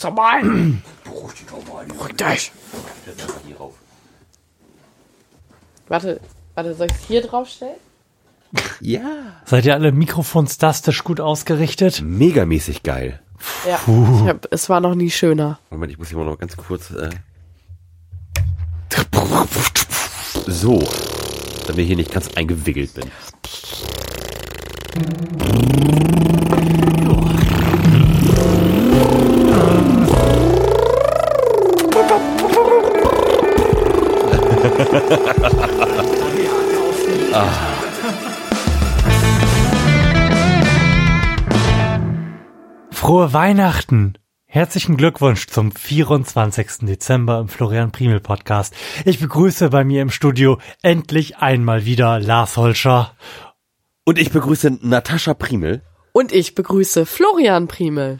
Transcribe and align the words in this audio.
doch 0.00 0.14
mal. 0.14 0.42
Beruhig 1.04 1.34
dich 1.34 1.46
doch 1.46 1.72
mal. 1.72 1.84
Beruhig 1.86 2.16
dich. 2.16 2.52
Warte, 5.88 6.20
warte, 6.54 6.74
soll 6.74 6.86
ich 6.86 6.92
es 6.92 7.06
hier 7.06 7.22
draufstellen? 7.22 7.76
Ja. 8.80 9.00
Seid 9.44 9.64
ihr 9.66 9.74
alle 9.74 9.92
mikrofonstastisch 9.92 11.04
gut 11.04 11.20
ausgerichtet? 11.20 12.00
Megamäßig 12.00 12.82
geil. 12.82 13.20
Ja. 13.66 13.80
Ich 13.86 14.28
hab, 14.28 14.52
es 14.52 14.68
war 14.68 14.80
noch 14.80 14.94
nie 14.94 15.10
schöner. 15.10 15.58
Moment, 15.70 15.92
ich 15.92 15.98
muss 15.98 16.08
hier 16.08 16.18
mal 16.18 16.24
noch 16.24 16.38
ganz 16.38 16.56
kurz. 16.56 16.90
Äh 16.90 17.10
so. 20.46 20.78
Damit 21.66 21.82
ich 21.82 21.86
hier 21.88 21.96
nicht 21.96 22.12
ganz 22.12 22.28
eingewickelt 22.34 22.94
bin. 22.94 23.10
Frohe 42.90 43.32
Weihnachten! 43.32 44.18
Herzlichen 44.46 44.96
Glückwunsch 44.96 45.46
zum 45.46 45.70
24. 45.70 46.78
Dezember 46.88 47.38
im 47.38 47.48
Florian 47.48 47.92
Primel 47.92 48.18
Podcast. 48.18 48.74
Ich 49.04 49.20
begrüße 49.20 49.70
bei 49.70 49.84
mir 49.84 50.02
im 50.02 50.10
Studio 50.10 50.58
endlich 50.82 51.36
einmal 51.36 51.84
wieder 51.84 52.18
Lars 52.18 52.56
Holscher. 52.56 53.14
Und 54.04 54.18
ich 54.18 54.32
begrüße 54.32 54.78
Natascha 54.82 55.34
Primel. 55.34 55.82
Und 56.10 56.32
ich 56.32 56.56
begrüße 56.56 57.06
Florian 57.06 57.68
Primel. 57.68 58.18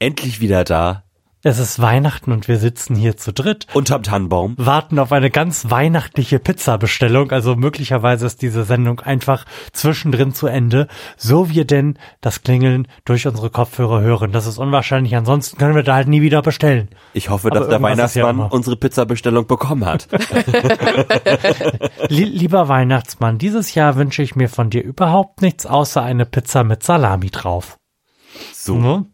Endlich 0.00 0.40
wieder 0.40 0.64
da. 0.64 1.03
Es 1.46 1.58
ist 1.58 1.78
Weihnachten 1.80 2.32
und 2.32 2.48
wir 2.48 2.56
sitzen 2.58 2.96
hier 2.96 3.18
zu 3.18 3.30
dritt, 3.30 3.66
Unterm 3.74 4.02
Tannenbaum. 4.02 4.54
warten 4.56 4.98
auf 4.98 5.12
eine 5.12 5.28
ganz 5.30 5.68
weihnachtliche 5.70 6.38
Pizzabestellung. 6.38 7.32
Also 7.32 7.54
möglicherweise 7.54 8.24
ist 8.24 8.40
diese 8.40 8.64
Sendung 8.64 9.00
einfach 9.00 9.44
zwischendrin 9.72 10.32
zu 10.32 10.46
Ende, 10.46 10.88
so 11.18 11.50
wir 11.50 11.66
denn 11.66 11.98
das 12.22 12.42
Klingeln 12.44 12.88
durch 13.04 13.26
unsere 13.26 13.50
Kopfhörer 13.50 14.00
hören. 14.00 14.32
Das 14.32 14.46
ist 14.46 14.56
unwahrscheinlich, 14.56 15.14
ansonsten 15.16 15.58
können 15.58 15.74
wir 15.74 15.82
da 15.82 15.96
halt 15.96 16.08
nie 16.08 16.22
wieder 16.22 16.40
bestellen. 16.40 16.88
Ich 17.12 17.28
hoffe, 17.28 17.48
Aber 17.48 17.60
dass 17.60 17.68
der 17.68 17.76
ja 17.76 17.82
Weihnachtsmann 17.82 18.36
immer. 18.36 18.50
unsere 18.50 18.76
Pizzabestellung 18.76 19.46
bekommen 19.46 19.84
hat. 19.84 20.08
Lie- 22.08 22.24
lieber 22.24 22.68
Weihnachtsmann, 22.68 23.36
dieses 23.36 23.74
Jahr 23.74 23.96
wünsche 23.96 24.22
ich 24.22 24.34
mir 24.34 24.48
von 24.48 24.70
dir 24.70 24.82
überhaupt 24.82 25.42
nichts 25.42 25.66
außer 25.66 26.02
eine 26.02 26.24
Pizza 26.24 26.64
mit 26.64 26.82
Salami 26.82 27.28
drauf. 27.28 27.76
So. 28.54 28.76
Ne? 28.76 29.04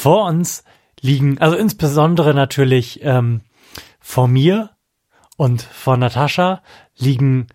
Vor 0.00 0.24
uns 0.24 0.64
liegen, 1.02 1.36
also 1.40 1.58
insbesondere 1.58 2.32
natürlich 2.32 3.00
ähm, 3.02 3.42
vor 4.00 4.28
mir 4.28 4.70
und 5.36 5.60
vor 5.60 5.98
Natascha 5.98 6.62
liegen 6.96 7.48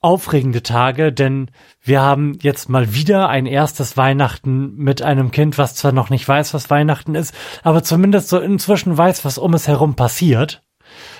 aufregende 0.00 0.64
Tage, 0.64 1.12
denn 1.12 1.48
wir 1.80 2.00
haben 2.00 2.40
jetzt 2.42 2.68
mal 2.68 2.92
wieder 2.92 3.28
ein 3.28 3.46
erstes 3.46 3.96
Weihnachten 3.96 4.74
mit 4.74 5.02
einem 5.02 5.30
Kind, 5.30 5.58
was 5.58 5.76
zwar 5.76 5.92
noch 5.92 6.10
nicht 6.10 6.26
weiß, 6.26 6.54
was 6.54 6.70
Weihnachten 6.70 7.14
ist, 7.14 7.32
aber 7.62 7.84
zumindest 7.84 8.30
so 8.30 8.40
inzwischen 8.40 8.98
weiß, 8.98 9.24
was 9.24 9.38
um 9.38 9.54
es 9.54 9.68
herum 9.68 9.94
passiert. 9.94 10.64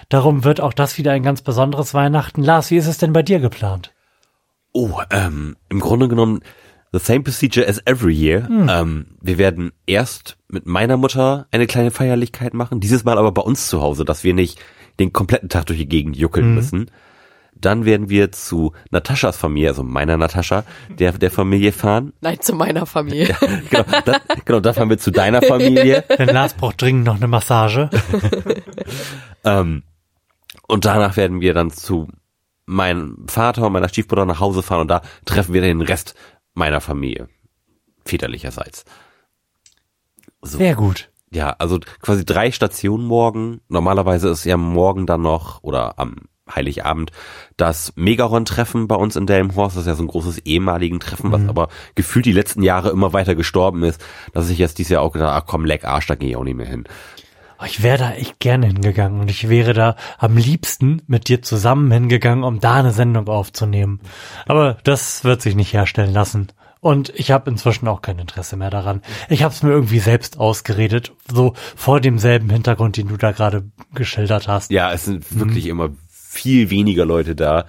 Darum 0.08 0.42
wird 0.42 0.61
auch 0.61 0.73
das 0.73 0.98
wieder 0.98 1.12
ein 1.12 1.23
ganz 1.23 1.42
besonderes 1.42 1.95
Weihnachten. 1.95 2.42
Lars, 2.42 2.73
wie 2.73 2.77
ist 2.77 2.89
es 2.89 2.98
denn 2.98 3.12
bei 3.12 3.23
dir 3.23 3.39
geplant? 3.39 3.95
Oh, 4.73 5.01
ähm, 5.11 5.56
im 5.69 5.78
Grunde 5.78 6.08
genommen 6.08 6.41
the 6.97 7.05
same 7.05 7.22
procedure 7.22 7.66
as 7.66 7.80
every 7.84 8.14
year. 8.14 8.48
Ähm, 8.50 9.06
wir 9.20 9.39
werden 9.39 9.72
erst 9.86 10.36
mit 10.48 10.66
meiner 10.66 10.97
Mutter 10.97 11.47
eine 11.50 11.66
kleine 11.66 11.91
Feierlichkeit 11.91 12.55
machen, 12.55 12.80
dieses 12.80 13.05
Mal 13.05 13.19
aber 13.19 13.33
bei 13.33 13.42
uns 13.42 13.69
zu 13.69 13.83
Hause, 13.83 14.05
dass 14.05 14.25
wir 14.25 14.34
nicht 14.34 14.58
den 14.98 15.12
kompletten 15.12 15.48
Tag 15.48 15.67
durch 15.67 15.78
die 15.78 15.89
Gegend 15.89 16.17
juckeln 16.17 16.55
müssen. 16.55 16.90
Dann 17.58 17.86
werden 17.86 18.11
wir 18.11 18.33
zu 18.33 18.73
Nataschas 18.90 19.36
Familie, 19.36 19.70
also 19.70 19.83
meiner 19.83 20.18
Natascha, 20.18 20.64
der, 20.90 21.12
der 21.12 21.30
Familie 21.30 21.73
fahren. 21.73 22.12
Nein, 22.20 22.39
zu 22.40 22.55
meiner 22.55 22.85
Familie. 22.85 23.35
Genau, 23.70 23.85
dann, 24.05 24.20
genau, 24.45 24.61
dann 24.61 24.74
fahren 24.74 24.90
wir 24.90 24.98
zu 24.98 25.11
deiner 25.11 25.40
Familie. 25.40 26.05
Denn 26.18 26.29
Lars 26.29 26.52
braucht 26.52 26.83
dringend 26.83 27.05
noch 27.05 27.17
eine 27.17 27.29
Massage. 27.29 27.90
Ähm, 29.46 29.85
und 30.67 30.85
danach 30.85 31.17
werden 31.17 31.40
wir 31.40 31.55
dann 31.55 31.70
zu 31.70 32.08
meinem 32.67 33.27
Vater 33.29 33.67
und 33.67 33.73
meiner 33.73 33.89
Stiefmutter 33.89 34.27
nach 34.27 34.40
Hause 34.40 34.62
fahren 34.62 34.80
und 34.80 34.89
da 34.89 35.02
treffen 35.24 35.55
wir 35.55 35.61
den 35.61 35.80
Rest 35.80 36.14
meiner 36.56 36.80
Familie. 36.80 37.28
Väterlicherseits. 38.05 38.84
So. 40.42 40.58
Sehr 40.58 40.74
gut. 40.74 41.11
Ja, 41.30 41.50
also 41.58 41.80
quasi 42.00 42.24
drei 42.24 42.50
Stationen 42.50 43.05
morgen. 43.05 43.61
Normalerweise 43.68 44.28
ist 44.28 44.44
ja 44.44 44.56
morgen 44.56 45.06
dann 45.06 45.22
noch 45.22 45.62
oder 45.62 45.98
am 45.98 46.17
Heiligabend 46.48 47.11
das 47.56 47.92
Megaron-Treffen 47.96 48.86
bei 48.86 48.94
uns 48.94 49.17
in 49.17 49.27
Delmenhorst. 49.27 49.77
Das 49.77 49.83
ist 49.83 49.89
ja 49.89 49.96
so 49.96 50.05
ein 50.05 50.08
großes 50.08 50.39
ehemaligen 50.39 51.00
Treffen, 51.00 51.33
was 51.33 51.46
aber 51.48 51.68
gefühlt 51.96 52.24
die 52.24 52.33
letzten 52.33 52.62
Jahre 52.62 52.90
immer 52.90 53.12
weiter 53.12 53.34
gestorben 53.34 53.83
ist, 53.83 54.05
dass 54.33 54.48
ich 54.48 54.58
jetzt 54.58 54.78
dieses 54.78 54.90
Jahr 54.90 55.02
auch 55.02 55.12
gedacht, 55.12 55.42
ach 55.42 55.46
komm, 55.46 55.64
leck 55.64 55.84
Arsch, 55.84 56.06
da 56.06 56.14
gehe 56.14 56.30
ich 56.30 56.36
auch 56.36 56.44
nicht 56.44 56.56
mehr 56.56 56.68
hin. 56.68 56.84
Oh, 57.61 57.64
Ich 57.67 57.83
wäre 57.83 57.98
da 57.98 58.12
echt 58.12 58.39
gerne 58.40 58.67
hingegangen 58.67 59.20
und 59.20 59.30
ich 59.30 59.48
wäre 59.48 59.72
da 59.72 59.96
am 60.18 60.36
liebsten 60.36 61.02
mit 61.06 61.28
dir 61.28 61.42
zusammen 61.42 61.90
hingegangen, 61.90 62.44
um 62.44 62.61
da 62.61 62.74
eine 62.74 62.92
Sendung 62.92 63.28
aufzunehmen. 63.28 64.00
Aber 64.46 64.77
das 64.84 65.24
wird 65.24 65.40
sich 65.42 65.55
nicht 65.55 65.72
herstellen 65.72 66.12
lassen. 66.12 66.48
Und 66.80 67.11
ich 67.17 67.30
habe 67.30 67.50
inzwischen 67.50 67.89
auch 67.89 68.02
kein 68.02 68.18
Interesse 68.18 68.56
mehr 68.56 68.70
daran. 68.70 69.00
Ich 69.28 69.42
habe 69.42 69.52
es 69.52 69.62
mir 69.62 69.70
irgendwie 69.70 69.98
selbst 69.98 70.39
ausgeredet, 70.39 71.12
so 71.33 71.55
vor 71.74 72.00
demselben 72.00 72.50
Hintergrund, 72.50 72.96
den 72.96 73.08
du 73.08 73.17
da 73.17 73.33
gerade 73.33 73.64
geschildert 73.94 74.46
hast. 74.46 74.70
Ja, 74.70 74.92
es 74.92 75.06
sind 75.06 75.24
wirklich 75.38 75.67
immer 75.67 75.88
viel 76.11 76.70
weniger 76.70 77.05
Leute 77.06 77.34
da. 77.34 77.64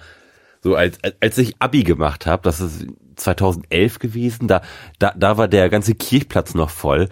So 0.62 0.74
als 0.76 0.98
als- 1.20 1.38
ich 1.38 1.54
Abi 1.58 1.82
gemacht 1.82 2.26
habe, 2.26 2.42
das 2.42 2.60
ist 2.60 2.86
2011 3.16 3.98
gewesen, 3.98 4.46
da 4.46 4.60
da 4.98 5.12
da 5.16 5.36
war 5.36 5.48
der 5.48 5.68
ganze 5.70 5.94
Kirchplatz 5.94 6.54
noch 6.54 6.70
voll. 6.70 7.08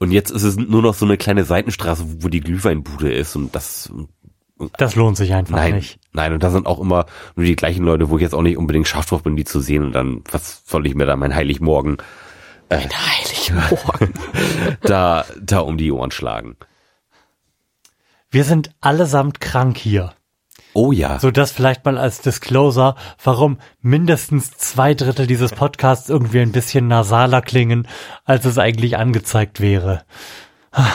Und 0.00 0.12
jetzt 0.12 0.30
ist 0.30 0.42
es 0.42 0.56
nur 0.56 0.80
noch 0.80 0.94
so 0.94 1.04
eine 1.04 1.18
kleine 1.18 1.44
Seitenstraße, 1.44 2.22
wo 2.22 2.28
die 2.28 2.40
Glühweinbude 2.40 3.12
ist 3.12 3.36
und 3.36 3.54
das 3.54 3.92
Das 4.78 4.96
lohnt 4.96 5.18
sich 5.18 5.34
einfach 5.34 5.54
nein, 5.54 5.74
nicht. 5.74 6.00
nein 6.12 6.32
und 6.32 6.42
da 6.42 6.50
sind 6.50 6.66
auch 6.66 6.80
immer 6.80 7.04
nur 7.36 7.44
die 7.44 7.54
gleichen 7.54 7.84
Leute, 7.84 8.08
wo 8.08 8.16
ich 8.16 8.22
jetzt 8.22 8.34
auch 8.34 8.42
nicht 8.42 8.56
unbedingt 8.56 8.88
scharf 8.88 9.06
drauf 9.06 9.22
bin, 9.22 9.36
die 9.36 9.44
zu 9.44 9.60
sehen 9.60 9.84
und 9.84 9.92
dann 9.92 10.22
was 10.30 10.64
soll 10.66 10.86
ich 10.86 10.94
mir 10.94 11.04
da 11.04 11.16
mein 11.16 11.34
Heiligmorgen 11.34 11.98
Heiligmorgen. 12.72 14.14
da 14.82 15.24
da 15.40 15.60
um 15.60 15.76
die 15.76 15.92
Ohren 15.92 16.12
schlagen. 16.12 16.56
Wir 18.30 18.44
sind 18.44 18.70
allesamt 18.80 19.40
krank 19.40 19.76
hier. 19.76 20.14
Oh 20.72 20.92
ja. 20.92 21.18
So 21.18 21.30
das 21.30 21.50
vielleicht 21.50 21.84
mal 21.84 21.98
als 21.98 22.20
Disclosure, 22.20 22.94
warum 23.22 23.58
mindestens 23.80 24.52
zwei 24.52 24.94
Drittel 24.94 25.26
dieses 25.26 25.52
Podcasts 25.52 26.08
irgendwie 26.08 26.40
ein 26.40 26.52
bisschen 26.52 26.88
nasaler 26.88 27.42
klingen, 27.42 27.88
als 28.24 28.44
es 28.44 28.58
eigentlich 28.58 28.96
angezeigt 28.96 29.60
wäre. 29.60 30.04
Ah, 30.72 30.86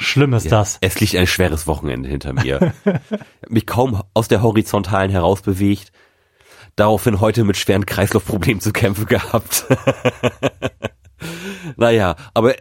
Schlimm 0.00 0.32
ist 0.32 0.50
das. 0.50 0.78
Es 0.80 0.98
liegt 1.00 1.14
ein 1.16 1.26
schweres 1.26 1.66
Wochenende 1.66 2.08
hinter 2.08 2.32
mir. 2.32 2.72
Mich 3.48 3.66
kaum 3.66 4.02
aus 4.14 4.28
der 4.28 4.42
Horizontalen 4.42 5.10
herausbewegt. 5.10 5.92
Daraufhin 6.76 7.20
heute 7.20 7.44
mit 7.44 7.56
schweren 7.56 7.84
Kreislaufproblemen 7.84 8.60
zu 8.60 8.72
kämpfen 8.72 9.06
gehabt. 9.06 9.66
naja, 11.76 12.16
aber 12.32 12.54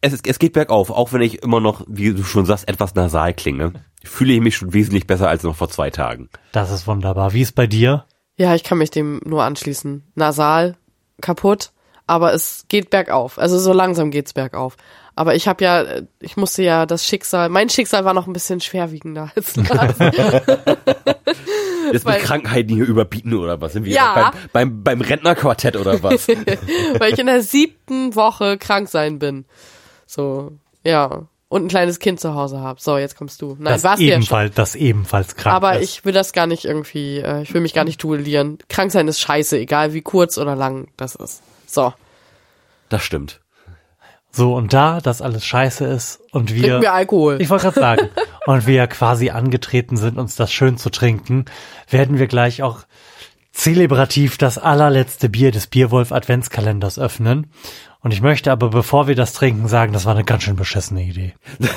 es, 0.00 0.18
es 0.26 0.38
geht 0.38 0.52
bergauf, 0.54 0.90
auch 0.90 1.12
wenn 1.12 1.20
ich 1.20 1.42
immer 1.42 1.60
noch, 1.60 1.84
wie 1.88 2.12
du 2.14 2.22
schon 2.24 2.46
sagst, 2.46 2.68
etwas 2.68 2.94
nasal 2.94 3.34
klinge. 3.34 3.72
Fühle 4.02 4.32
ich 4.32 4.40
mich 4.40 4.56
schon 4.56 4.72
wesentlich 4.72 5.06
besser 5.06 5.28
als 5.28 5.42
noch 5.42 5.56
vor 5.56 5.68
zwei 5.68 5.90
Tagen. 5.90 6.30
Das 6.52 6.70
ist 6.70 6.86
wunderbar. 6.86 7.32
Wie 7.34 7.42
ist 7.42 7.54
bei 7.54 7.66
dir? 7.66 8.06
Ja, 8.36 8.54
ich 8.54 8.64
kann 8.64 8.78
mich 8.78 8.90
dem 8.90 9.20
nur 9.24 9.44
anschließen. 9.44 10.02
Nasal, 10.14 10.76
kaputt, 11.20 11.72
aber 12.06 12.32
es 12.32 12.64
geht 12.68 12.88
bergauf. 12.88 13.38
Also 13.38 13.58
so 13.58 13.72
langsam 13.74 14.10
geht's 14.10 14.32
bergauf. 14.32 14.76
Aber 15.16 15.34
ich 15.34 15.46
habe 15.48 15.62
ja, 15.62 15.84
ich 16.20 16.38
musste 16.38 16.62
ja 16.62 16.86
das 16.86 17.04
Schicksal, 17.04 17.50
mein 17.50 17.68
Schicksal 17.68 18.06
war 18.06 18.14
noch 18.14 18.26
ein 18.26 18.32
bisschen 18.32 18.60
schwerwiegender 18.62 19.30
als 19.36 19.54
Lars. 19.56 19.96
Jetzt 21.92 22.04
Weil- 22.04 22.14
mit 22.18 22.22
Krankheiten 22.22 22.74
hier 22.74 22.86
überbieten 22.86 23.34
oder 23.34 23.60
was? 23.60 23.72
Sind 23.74 23.84
wir 23.84 23.92
Ja. 23.92 24.32
beim, 24.52 24.82
beim, 24.82 24.82
beim 24.84 25.00
Rentnerquartett 25.02 25.76
oder 25.76 26.02
was? 26.02 26.28
weil 26.98 27.12
ich 27.12 27.18
in 27.18 27.26
der 27.26 27.42
siebten 27.42 28.14
Woche 28.14 28.56
krank 28.58 28.88
sein 28.88 29.18
bin. 29.18 29.44
So, 30.10 30.52
ja. 30.84 31.26
Und 31.48 31.64
ein 31.64 31.68
kleines 31.68 31.98
Kind 31.98 32.20
zu 32.20 32.34
Hause 32.34 32.60
habe. 32.60 32.80
So, 32.80 32.96
jetzt 32.96 33.16
kommst 33.16 33.42
du. 33.42 33.56
Nein, 33.58 33.74
das 33.74 33.82
warst 33.84 34.00
ja 34.02 34.14
ebenfalls, 34.14 34.54
das 34.54 34.74
ebenfalls 34.76 35.34
krank 35.36 35.54
Aber 35.54 35.78
ist. 35.78 35.90
ich 35.90 36.04
will 36.04 36.12
das 36.12 36.32
gar 36.32 36.46
nicht 36.46 36.64
irgendwie, 36.64 37.18
äh, 37.18 37.42
ich 37.42 37.52
will 37.54 37.60
mich 37.60 37.74
gar 37.74 37.84
nicht 37.84 38.02
duellieren. 38.02 38.58
Krank 38.68 38.92
sein 38.92 39.08
ist 39.08 39.20
scheiße, 39.20 39.58
egal 39.58 39.92
wie 39.92 40.02
kurz 40.02 40.38
oder 40.38 40.54
lang 40.54 40.88
das 40.96 41.16
ist. 41.16 41.42
So, 41.66 41.92
Das 42.88 43.02
stimmt. 43.02 43.40
So, 44.32 44.54
und 44.54 44.72
da 44.72 45.00
das 45.00 45.22
alles 45.22 45.44
scheiße 45.44 45.84
ist 45.86 46.20
und 46.30 46.54
wir. 46.54 46.62
trinken 46.62 46.82
wir 46.82 46.92
Alkohol. 46.92 47.40
Ich 47.40 47.50
wollte 47.50 47.64
gerade 47.64 47.80
sagen. 47.80 48.08
und 48.46 48.66
wir 48.68 48.86
quasi 48.86 49.30
angetreten 49.30 49.96
sind, 49.96 50.18
uns 50.18 50.36
das 50.36 50.52
schön 50.52 50.76
zu 50.76 50.90
trinken, 50.90 51.46
werden 51.88 52.18
wir 52.20 52.28
gleich 52.28 52.62
auch 52.62 52.80
zelebrativ 53.52 54.38
das 54.38 54.56
allerletzte 54.56 55.28
Bier 55.28 55.50
des 55.50 55.66
Bierwolf 55.66 56.12
Adventskalenders 56.12 56.98
öffnen. 57.00 57.50
Und 58.02 58.12
ich 58.12 58.22
möchte 58.22 58.50
aber, 58.50 58.70
bevor 58.70 59.08
wir 59.08 59.14
das 59.14 59.34
trinken, 59.34 59.68
sagen, 59.68 59.92
das 59.92 60.06
war 60.06 60.14
eine 60.14 60.24
ganz 60.24 60.42
schön 60.44 60.56
beschissene 60.56 61.02
Idee. 61.02 61.34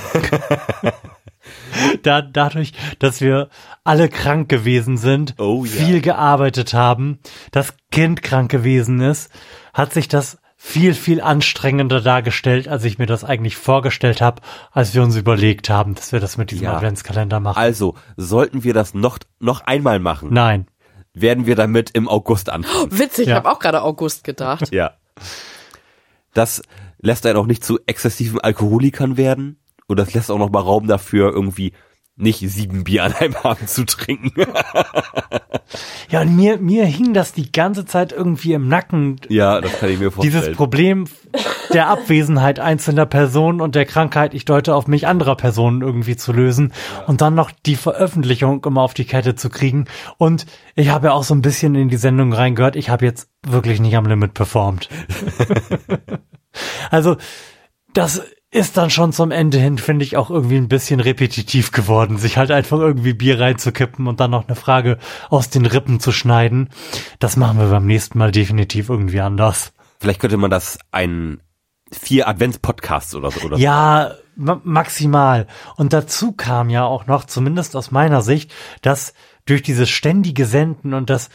da, 2.04 2.22
dadurch, 2.22 2.74
dass 3.00 3.22
wir 3.22 3.50
alle 3.84 4.10
krank 4.10 4.50
gewesen 4.50 4.98
sind, 4.98 5.36
Oh 5.38 5.66
ja. 5.66 5.72
viel 5.72 6.02
gearbeitet 6.02 6.74
haben, 6.74 7.20
das 7.52 7.74
Kind 7.92 8.22
krank 8.22 8.52
gewesen 8.52 9.02
ist, 9.02 9.32
hat 9.74 9.94
sich 9.94 10.08
das 10.08 10.38
viel, 10.56 10.94
viel 10.94 11.20
anstrengender 11.20 12.00
dargestellt, 12.00 12.70
als 12.70 12.86
ich 12.86 12.98
mir 12.98 13.06
das 13.06 13.26
eigentlich 13.26 13.58
vorgestellt 13.58 14.22
habe, 14.22 14.42
als 14.72 14.94
wir 14.94 15.04
uns 15.04 15.18
überlegt 15.18 15.70
haben, 15.70 15.94
dass 15.96 16.14
wir 16.14 16.22
das 16.22 16.38
mit 16.38 16.52
diesem 16.52 16.66
Ja. 16.66 16.76
Adventskalender 16.76 17.42
machen. 17.42 17.60
Also, 17.60 17.96
sollten 18.16 18.64
wir 18.64 18.74
das 18.74 18.94
noch, 18.94 19.18
noch 19.40 19.62
einmal 19.62 20.00
machen, 20.00 20.30
Nein. 20.32 20.68
werden 21.14 21.46
wir 21.46 21.58
damit 21.58 21.90
im 21.92 22.08
August 22.08 22.50
anfangen. 22.50 22.98
Witzig, 22.98 23.24
ich 23.24 23.30
Ja. 23.32 23.36
habe 23.36 23.52
auch 23.52 23.60
gerade 23.60 23.82
August 23.82 24.24
gedacht. 24.24 24.72
Ja. 24.74 24.92
Das 26.34 26.62
lässt 27.00 27.26
einen 27.26 27.38
auch 27.38 27.46
nicht 27.46 27.64
zu 27.64 27.80
exzessiven 27.86 28.40
Alkoholikern 28.40 29.18
werden. 29.18 29.60
Und 29.88 30.00
das 30.00 30.14
lässt 30.14 30.32
auch 30.32 30.40
noch 30.40 30.50
mal 30.50 30.62
Raum 30.62 30.88
dafür, 30.88 31.32
irgendwie 31.32 31.74
nicht 32.16 32.40
sieben 32.40 32.84
Bier 32.84 33.04
an 33.04 33.14
einem 33.14 33.36
Abend 33.36 33.70
zu 33.70 33.86
trinken. 33.86 34.32
Ja, 36.10 36.22
und 36.22 36.36
mir, 36.36 36.58
mir 36.58 36.86
hing 36.86 37.14
das 37.14 37.34
die 37.34 37.52
ganze 37.52 37.86
Zeit 37.86 38.12
irgendwie 38.12 38.54
im 38.54 38.68
Nacken, 38.68 39.20
ja, 39.30 39.60
das 39.60 39.80
kann 39.80 39.90
ich 39.90 39.98
mir 39.98 40.12
vorstellen. 40.12 40.44
dieses 40.44 40.56
Problem 40.56 41.06
der 41.74 41.88
Abwesenheit 41.88 42.60
einzelner 42.60 43.06
Personen 43.06 43.62
und 43.62 43.76
der 43.76 43.86
Krankheit, 43.86 44.34
ich 44.34 44.46
deute 44.46 44.76
auf 44.76 44.88
mich 44.88 45.08
anderer 45.08 45.36
Personen 45.36 45.82
irgendwie 45.82 46.16
zu 46.16 46.32
lösen 46.32 46.74
und 47.08 47.22
dann 47.22 47.36
noch 47.36 47.52
die 47.66 47.76
Veröffentlichung 47.76 48.64
immer 48.66 48.82
auf 48.82 48.94
die 48.94 49.06
Kette 49.06 49.36
zu 49.36 49.50
kriegen. 49.50 49.86
Und 50.18 50.46
ich 50.76 50.90
habe 50.90 51.08
ja 51.08 51.14
auch 51.14 51.24
so 51.24 51.34
ein 51.34 51.42
bisschen 51.42 51.76
in 51.76 51.90
die 51.90 51.98
Sendung 51.98 52.34
reingehört, 52.34 52.76
ich 52.76 52.90
habe 52.90 53.06
jetzt 53.06 53.30
wirklich 53.46 53.80
nicht 53.80 53.96
am 53.96 54.06
Limit 54.06 54.34
performt. 54.34 54.90
also, 56.92 57.18
das 57.94 58.22
ist 58.54 58.78
dann 58.78 58.90
schon 58.90 59.12
zum 59.12 59.32
Ende 59.32 59.58
hin, 59.58 59.78
finde 59.78 60.06
ich, 60.06 60.16
auch 60.16 60.30
irgendwie 60.30 60.58
ein 60.58 60.68
bisschen 60.68 61.00
repetitiv 61.00 61.72
geworden, 61.72 62.18
sich 62.18 62.38
halt 62.38 62.52
einfach 62.52 62.78
irgendwie 62.78 63.14
Bier 63.14 63.40
reinzukippen 63.40 64.08
und 64.08 64.20
dann 64.20 64.32
noch 64.32 64.48
eine 64.48 64.56
Frage 64.56 65.00
aus 65.30 65.50
den 65.50 65.66
Rippen 65.66 66.00
zu 66.00 66.12
schneiden. 66.12 66.70
Das 67.20 67.36
machen 67.36 67.58
wir 67.58 67.68
beim 67.68 67.88
nächsten 67.88 68.20
Mal 68.20 68.32
definitiv 68.32 68.90
irgendwie 68.90 69.22
anders. 69.22 69.74
Vielleicht 70.00 70.20
könnte 70.20 70.38
man 70.38 70.52
das 70.52 70.78
ein 70.92 71.40
vier 71.94 72.28
Advents-Podcasts 72.28 73.16
oder 73.16 73.32
so, 73.32 73.42
oder? 73.42 73.58
Ja, 73.58 74.12
ma 74.36 74.60
maximal. 74.64 75.48
Und 75.76 75.94
dazu 75.94 76.32
kam 76.32 76.70
ja 76.70 76.86
auch 76.86 77.08
noch, 77.08 77.26
zumindest 77.26 77.76
aus 77.76 77.92
meiner 77.92 78.22
Sicht, 78.22 78.52
dass 78.82 79.14
durch 79.46 79.62
dieses 79.62 79.90
ständige 79.90 80.46
Senden 80.46 80.94
und 80.94 81.10
das 81.10 81.30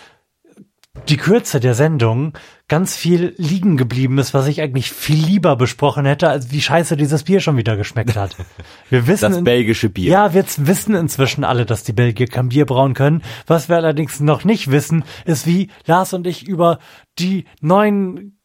die 1.09 1.17
Kürze 1.17 1.61
der 1.61 1.75
Sendung 1.75 2.33
ganz 2.67 2.97
viel 2.97 3.35
liegen 3.39 3.77
geblieben 3.77 4.19
ist, 4.19 4.35
was 4.35 4.47
ich 4.47 4.61
eigentlich 4.61 4.91
viel 4.91 5.25
lieber 5.25 5.57
besprochen 5.57 6.05
hätte, 6.05 6.29
als 6.29 6.51
wie 6.51 6.61
scheiße 6.61 6.97
dieses 6.97 7.23
Bier 7.23 7.41
schon 7.41 7.57
wieder 7.57 7.77
geschmeckt 7.77 8.17
hat. 8.17 8.37
Wir 8.91 9.07
wissen, 9.07 9.33
Das 9.33 9.45
belgische 9.45 9.91
Bier. 9.91 10.11
ja, 10.11 10.35
wir 10.35 10.45
wissen 10.59 10.95
inzwischen 10.95 11.45
alle, 11.45 11.67
dass 11.67 11.85
die 11.85 11.93
Belgier 11.93 12.27
kein 12.27 12.49
Bier 12.49 12.67
brauen 12.67 12.95
können. 12.95 13.23
Was 13.47 13.69
wir 13.69 13.77
allerdings 13.77 14.21
noch 14.21 14.45
nicht 14.45 14.71
wissen, 14.71 15.05
ist, 15.25 15.47
wie 15.47 15.71
Lars 15.87 16.13
und 16.15 16.27
ich 16.27 16.49
über 16.49 16.79
die 17.19 17.45
neuen 17.61 18.38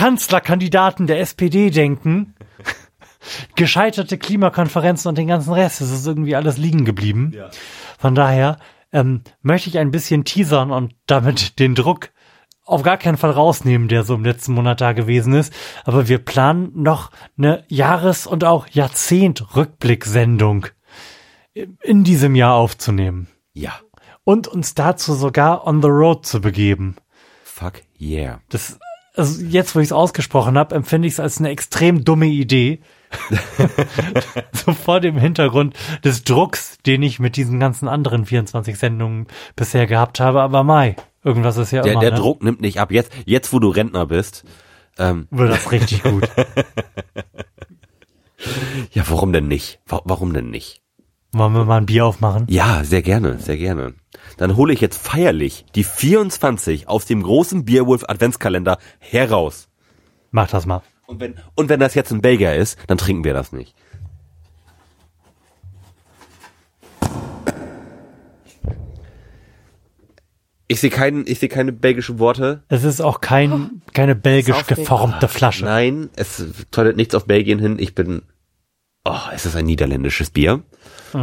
Kanzlerkandidaten 0.00 1.06
der 1.06 1.20
SPD 1.20 1.68
denken. 1.68 2.34
Gescheiterte 3.54 4.16
Klimakonferenzen 4.16 5.10
und 5.10 5.18
den 5.18 5.26
ganzen 5.26 5.52
Rest. 5.52 5.82
Es 5.82 5.90
ist 5.90 6.06
irgendwie 6.06 6.34
alles 6.34 6.56
liegen 6.56 6.86
geblieben. 6.86 7.36
Von 7.98 8.14
daher 8.14 8.56
ähm, 8.92 9.20
möchte 9.42 9.68
ich 9.68 9.76
ein 9.76 9.90
bisschen 9.90 10.24
teasern 10.24 10.70
und 10.70 10.94
damit 11.04 11.58
den 11.58 11.74
Druck 11.74 12.08
auf 12.64 12.82
gar 12.82 12.96
keinen 12.96 13.18
Fall 13.18 13.32
rausnehmen, 13.32 13.88
der 13.88 14.02
so 14.04 14.14
im 14.14 14.24
letzten 14.24 14.54
Monat 14.54 14.80
da 14.80 14.92
gewesen 14.94 15.34
ist. 15.34 15.52
Aber 15.84 16.08
wir 16.08 16.16
planen 16.18 16.70
noch 16.74 17.10
eine 17.36 17.64
Jahres- 17.68 18.26
und 18.26 18.42
auch 18.42 18.68
Jahrzehnt-Rückblicksendung 18.68 20.66
in 21.52 22.04
diesem 22.04 22.34
Jahr 22.36 22.54
aufzunehmen 22.54 23.28
Ja. 23.52 23.74
und 24.24 24.48
uns 24.48 24.72
dazu 24.74 25.12
sogar 25.12 25.66
on 25.66 25.82
the 25.82 25.88
road 25.88 26.24
zu 26.24 26.40
begeben. 26.40 26.96
Fuck 27.44 27.82
yeah. 28.00 28.40
Das, 28.48 28.78
also 29.16 29.42
jetzt, 29.42 29.74
wo 29.74 29.80
ich 29.80 29.88
es 29.88 29.92
ausgesprochen 29.92 30.56
habe, 30.56 30.74
empfinde 30.74 31.08
ich 31.08 31.14
es 31.14 31.20
als 31.20 31.38
eine 31.38 31.50
extrem 31.50 32.04
dumme 32.04 32.26
Idee. 32.26 32.80
so 34.52 34.72
vor 34.72 35.00
dem 35.00 35.18
Hintergrund 35.18 35.76
des 36.04 36.22
Drucks, 36.22 36.78
den 36.86 37.02
ich 37.02 37.18
mit 37.18 37.36
diesen 37.36 37.58
ganzen 37.58 37.88
anderen 37.88 38.24
24 38.24 38.78
Sendungen 38.78 39.26
bisher 39.56 39.86
gehabt 39.86 40.20
habe. 40.20 40.42
Aber 40.42 40.62
Mai, 40.62 40.96
irgendwas 41.24 41.56
ist 41.56 41.72
ja 41.72 41.82
Der, 41.82 41.92
immer. 41.92 42.02
der 42.02 42.12
ne? 42.12 42.18
Druck 42.18 42.42
nimmt 42.42 42.60
nicht 42.60 42.80
ab. 42.80 42.92
Jetzt, 42.92 43.12
jetzt, 43.26 43.52
wo 43.52 43.58
du 43.58 43.68
Rentner 43.68 44.06
bist. 44.06 44.44
Ähm, 44.98 45.26
Wird 45.30 45.50
das 45.50 45.72
richtig 45.72 46.02
gut. 46.02 46.28
ja, 48.92 49.04
warum 49.08 49.32
denn 49.32 49.48
nicht? 49.48 49.80
Wa 49.86 50.02
warum 50.04 50.32
denn 50.32 50.50
nicht? 50.50 50.82
Wollen 51.32 51.54
wir 51.54 51.64
mal 51.64 51.78
ein 51.78 51.86
Bier 51.86 52.06
aufmachen? 52.06 52.46
Ja, 52.48 52.84
sehr 52.84 53.02
gerne, 53.02 53.38
sehr 53.38 53.56
gerne. 53.56 53.94
Dann 54.40 54.56
hole 54.56 54.72
ich 54.72 54.80
jetzt 54.80 54.96
feierlich 54.96 55.66
die 55.74 55.84
24 55.84 56.88
aus 56.88 57.04
dem 57.04 57.22
großen 57.22 57.66
Beerwolf 57.66 58.04
Adventskalender 58.08 58.78
heraus. 58.98 59.68
Mach 60.30 60.48
das 60.48 60.64
mal. 60.64 60.80
Und 61.04 61.20
wenn, 61.20 61.34
und 61.56 61.68
wenn 61.68 61.78
das 61.78 61.94
jetzt 61.94 62.10
ein 62.10 62.22
Belgier 62.22 62.54
ist, 62.54 62.78
dann 62.86 62.96
trinken 62.96 63.22
wir 63.24 63.34
das 63.34 63.52
nicht. 63.52 63.74
Ich 70.68 70.80
sehe 70.80 70.88
keinen, 70.88 71.26
ich 71.26 71.38
sehe 71.38 71.50
keine 71.50 71.72
belgischen 71.74 72.18
Worte. 72.18 72.62
Es 72.68 72.84
ist 72.84 73.02
auch 73.02 73.20
kein, 73.20 73.82
keine 73.92 74.14
belgisch 74.14 74.66
geformte 74.66 75.28
Flasche. 75.28 75.66
Nein, 75.66 76.08
es 76.16 76.42
deutet 76.70 76.96
nichts 76.96 77.14
auf 77.14 77.26
Belgien 77.26 77.58
hin. 77.58 77.76
Ich 77.78 77.94
bin, 77.94 78.22
oh, 79.04 79.18
es 79.32 79.46
ist 79.46 79.56
ein 79.56 79.66
niederländisches 79.66 80.30
Bier. 80.30 80.62
Oh, 81.12 81.18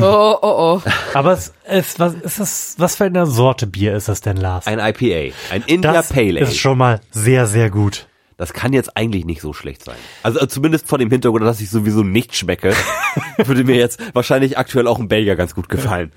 oh, 0.00 0.38
oh. 0.42 0.82
Aber 1.12 1.32
es 1.32 1.52
ist, 1.70 1.98
was 2.00 2.14
ist 2.14 2.38
es, 2.38 2.74
was 2.78 2.96
für 2.96 3.04
eine 3.04 3.26
Sorte 3.26 3.66
Bier 3.66 3.94
ist 3.94 4.08
es 4.08 4.20
denn, 4.20 4.36
Lars? 4.38 4.66
Ein 4.66 4.78
IPA, 4.78 5.34
ein 5.50 5.62
India 5.66 5.92
das 5.92 6.08
Pale 6.08 6.28
Ale. 6.28 6.40
ist 6.40 6.56
schon 6.56 6.78
mal 6.78 7.00
sehr, 7.10 7.46
sehr 7.46 7.70
gut. 7.70 8.06
Das 8.38 8.52
kann 8.52 8.74
jetzt 8.74 8.98
eigentlich 8.98 9.24
nicht 9.24 9.40
so 9.40 9.54
schlecht 9.54 9.82
sein. 9.82 9.96
Also 10.22 10.40
äh, 10.40 10.48
zumindest 10.48 10.88
vor 10.88 10.98
dem 10.98 11.10
Hintergrund, 11.10 11.44
dass 11.44 11.60
ich 11.60 11.70
sowieso 11.70 12.02
nicht 12.02 12.36
schmecke, 12.36 12.74
würde 13.38 13.64
mir 13.64 13.76
jetzt 13.76 13.98
wahrscheinlich 14.14 14.58
aktuell 14.58 14.86
auch 14.86 14.98
ein 14.98 15.08
Belgier 15.08 15.36
ganz 15.36 15.54
gut 15.54 15.70
gefallen. 15.70 16.12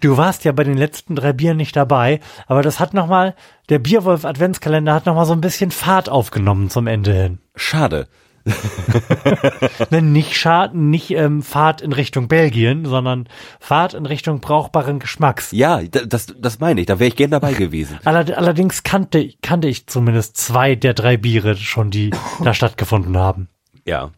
Du 0.00 0.16
warst 0.16 0.44
ja 0.44 0.52
bei 0.52 0.64
den 0.64 0.78
letzten 0.78 1.16
drei 1.16 1.34
Bieren 1.34 1.58
nicht 1.58 1.76
dabei, 1.76 2.20
aber 2.46 2.62
das 2.62 2.80
hat 2.80 2.94
nochmal, 2.94 3.34
der 3.68 3.78
Bierwolf 3.78 4.24
Adventskalender 4.24 4.94
hat 4.94 5.04
nochmal 5.04 5.26
so 5.26 5.34
ein 5.34 5.42
bisschen 5.42 5.70
Fahrt 5.70 6.08
aufgenommen 6.08 6.70
zum 6.70 6.86
Ende 6.86 7.12
hin. 7.12 7.38
Schade. 7.54 8.08
Nicht 9.90 10.36
Schad, 10.36 10.74
nicht 10.74 11.10
ähm, 11.12 11.42
Fahrt 11.42 11.80
in 11.80 11.92
Richtung 11.92 12.28
Belgien, 12.28 12.84
sondern 12.84 13.28
Fahrt 13.60 13.94
in 13.94 14.06
Richtung 14.06 14.40
brauchbaren 14.40 14.98
Geschmacks. 14.98 15.50
Ja, 15.52 15.82
das, 15.82 16.26
das 16.38 16.60
meine 16.60 16.80
ich. 16.80 16.86
Da 16.86 16.98
wäre 16.98 17.08
ich 17.08 17.16
gern 17.16 17.30
dabei 17.30 17.54
gewesen. 17.54 17.98
Allerd- 18.04 18.32
Allerdings 18.36 18.82
kannte, 18.82 19.30
kannte 19.42 19.68
ich 19.68 19.86
zumindest 19.86 20.36
zwei 20.36 20.74
der 20.74 20.94
drei 20.94 21.16
Biere 21.16 21.56
schon, 21.56 21.90
die 21.90 22.10
da 22.42 22.54
stattgefunden 22.54 23.16
haben. 23.16 23.48
Ja. 23.86 24.10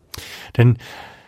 Denn 0.56 0.78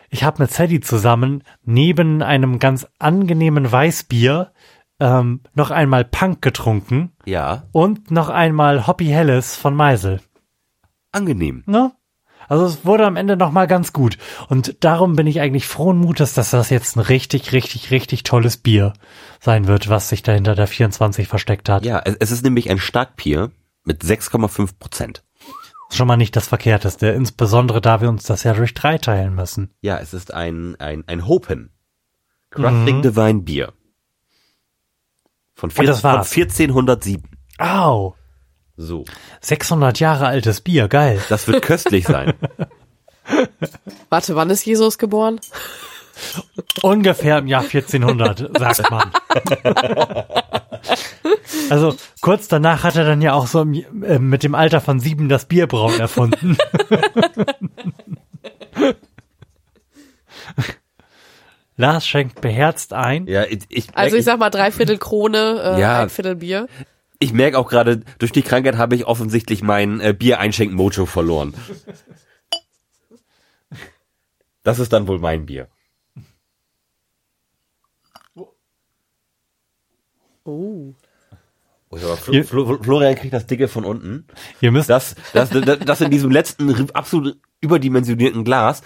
ich 0.09 0.23
habe 0.23 0.41
mit 0.43 0.51
Sadie 0.51 0.79
zusammen 0.79 1.43
neben 1.63 2.21
einem 2.21 2.59
ganz 2.59 2.87
angenehmen 2.97 3.71
Weißbier 3.71 4.51
ähm, 4.99 5.41
noch 5.53 5.71
einmal 5.71 6.03
Punk 6.03 6.41
getrunken 6.41 7.11
Ja. 7.25 7.63
und 7.71 8.11
noch 8.11 8.29
einmal 8.29 8.87
Hoppy 8.87 9.05
Helles 9.05 9.55
von 9.55 9.73
Meisel. 9.75 10.19
Angenehm. 11.11 11.63
Ne? 11.65 11.91
Also 12.49 12.65
es 12.65 12.83
wurde 12.83 13.05
am 13.05 13.15
Ende 13.15 13.37
noch 13.37 13.51
mal 13.51 13.67
ganz 13.67 13.93
gut. 13.93 14.17
Und 14.49 14.83
darum 14.83 15.15
bin 15.15 15.27
ich 15.27 15.39
eigentlich 15.39 15.67
frohen 15.67 15.99
Mutes, 15.99 16.33
dass 16.33 16.49
das 16.49 16.71
jetzt 16.71 16.97
ein 16.97 17.01
richtig, 17.01 17.51
richtig, 17.53 17.91
richtig 17.91 18.23
tolles 18.23 18.57
Bier 18.57 18.93
sein 19.39 19.67
wird, 19.67 19.87
was 19.87 20.09
sich 20.09 20.23
da 20.23 20.31
hinter 20.33 20.55
der 20.55 20.67
24 20.67 21.27
versteckt 21.27 21.69
hat. 21.69 21.85
Ja, 21.85 22.01
es, 22.03 22.31
ist 22.31 22.43
nämlich 22.43 22.69
ein 22.71 22.79
Starkbier 22.79 23.51
mit 23.85 24.03
6,5 24.03 24.79
Prozent. 24.79 25.23
Schon 25.91 26.07
mal 26.07 26.17
nicht 26.17 26.35
das 26.35 26.47
Verkehrteste, 26.47 27.07
insbesondere 27.07 27.81
da 27.81 28.01
wir 28.01 28.09
uns 28.09 28.23
das 28.23 28.43
ja 28.43 28.53
durch 28.53 28.73
drei 28.73 28.97
teilen 28.97 29.35
müssen. 29.35 29.71
Ja, 29.81 29.99
es 29.99 30.13
ist 30.15 30.33
ein, 30.33 30.75
ein, 30.79 31.03
ein 31.07 31.27
Hopen. 31.27 31.71
Crafting 32.49 33.03
Divine 33.03 33.41
Bier. 33.41 33.73
Von, 35.53 35.69
vier, 35.69 35.85
das 35.85 36.01
von 36.01 36.11
war's. 36.11 36.31
1407. 36.31 37.29
Au! 37.59 38.15
So. 38.81 39.03
600 39.41 39.99
Jahre 39.99 40.27
altes 40.27 40.61
Bier, 40.61 40.87
geil. 40.87 41.21
Das 41.27 41.47
wird 41.49 41.61
köstlich 41.63 42.07
sein. 42.07 42.33
Warte, 44.09 44.35
wann 44.37 44.49
ist 44.49 44.65
Jesus 44.65 44.97
geboren? 44.97 45.41
Ungefähr 46.81 47.39
im 47.39 47.47
Jahr 47.47 47.63
1400, 47.63 48.57
sagt 48.57 48.89
man. 48.89 49.11
Also 51.69 51.95
kurz 52.21 52.47
danach 52.47 52.83
hat 52.83 52.95
er 52.95 53.03
dann 53.03 53.21
ja 53.21 53.33
auch 53.33 53.47
so 53.47 53.61
äh, 53.61 54.17
mit 54.17 54.43
dem 54.43 54.55
Alter 54.55 54.79
von 54.81 54.99
sieben 54.99 55.27
das 55.29 55.45
Bierbrauen 55.45 55.99
erfunden. 55.99 56.57
Lars 61.75 62.07
schenkt 62.07 62.41
beherzt 62.41 62.93
ein. 62.93 63.27
Ja, 63.27 63.43
ich, 63.43 63.59
ich, 63.69 63.87
Also 63.95 64.15
ich 64.15 64.25
sag 64.25 64.39
mal 64.39 64.49
Dreiviertel 64.49 64.97
Krone, 64.97 65.75
äh, 65.77 65.79
Ja. 65.81 66.01
ein 66.01 66.09
Viertel 66.09 66.35
Bier. 66.37 66.67
Ich 67.19 67.33
merke 67.33 67.57
auch 67.59 67.69
gerade, 67.69 68.01
durch 68.17 68.31
die 68.31 68.41
Krankheit 68.41 68.77
habe 68.77 68.95
ich 68.95 69.05
offensichtlich 69.05 69.61
mein 69.61 69.99
äh, 69.99 70.13
Bier-Einschenk-Mojo 70.17 71.05
verloren. 71.05 71.53
Das 74.63 74.79
ist 74.79 74.93
dann 74.93 75.07
wohl 75.07 75.19
mein 75.19 75.45
Bier. 75.45 75.67
Oh. 80.45 80.93
Oh, 81.91 81.95
aber 81.97 82.17
Fl 82.17 82.35
Ihr- 82.35 82.45
Fl 82.45 82.79
Florian 82.83 83.15
kriegt 83.15 83.33
das 83.33 83.47
Dicke 83.47 83.67
von 83.67 83.83
unten. 83.83 84.25
Ihr 84.61 84.71
müsst, 84.71 84.89
Das, 84.89 85.15
das, 85.33 85.49
das, 85.49 85.79
das 85.79 86.01
in 86.01 86.11
diesem 86.11 86.31
letzten 86.31 86.89
absolut 86.91 87.37
überdimensionierten 87.61 88.43
Glas 88.43 88.81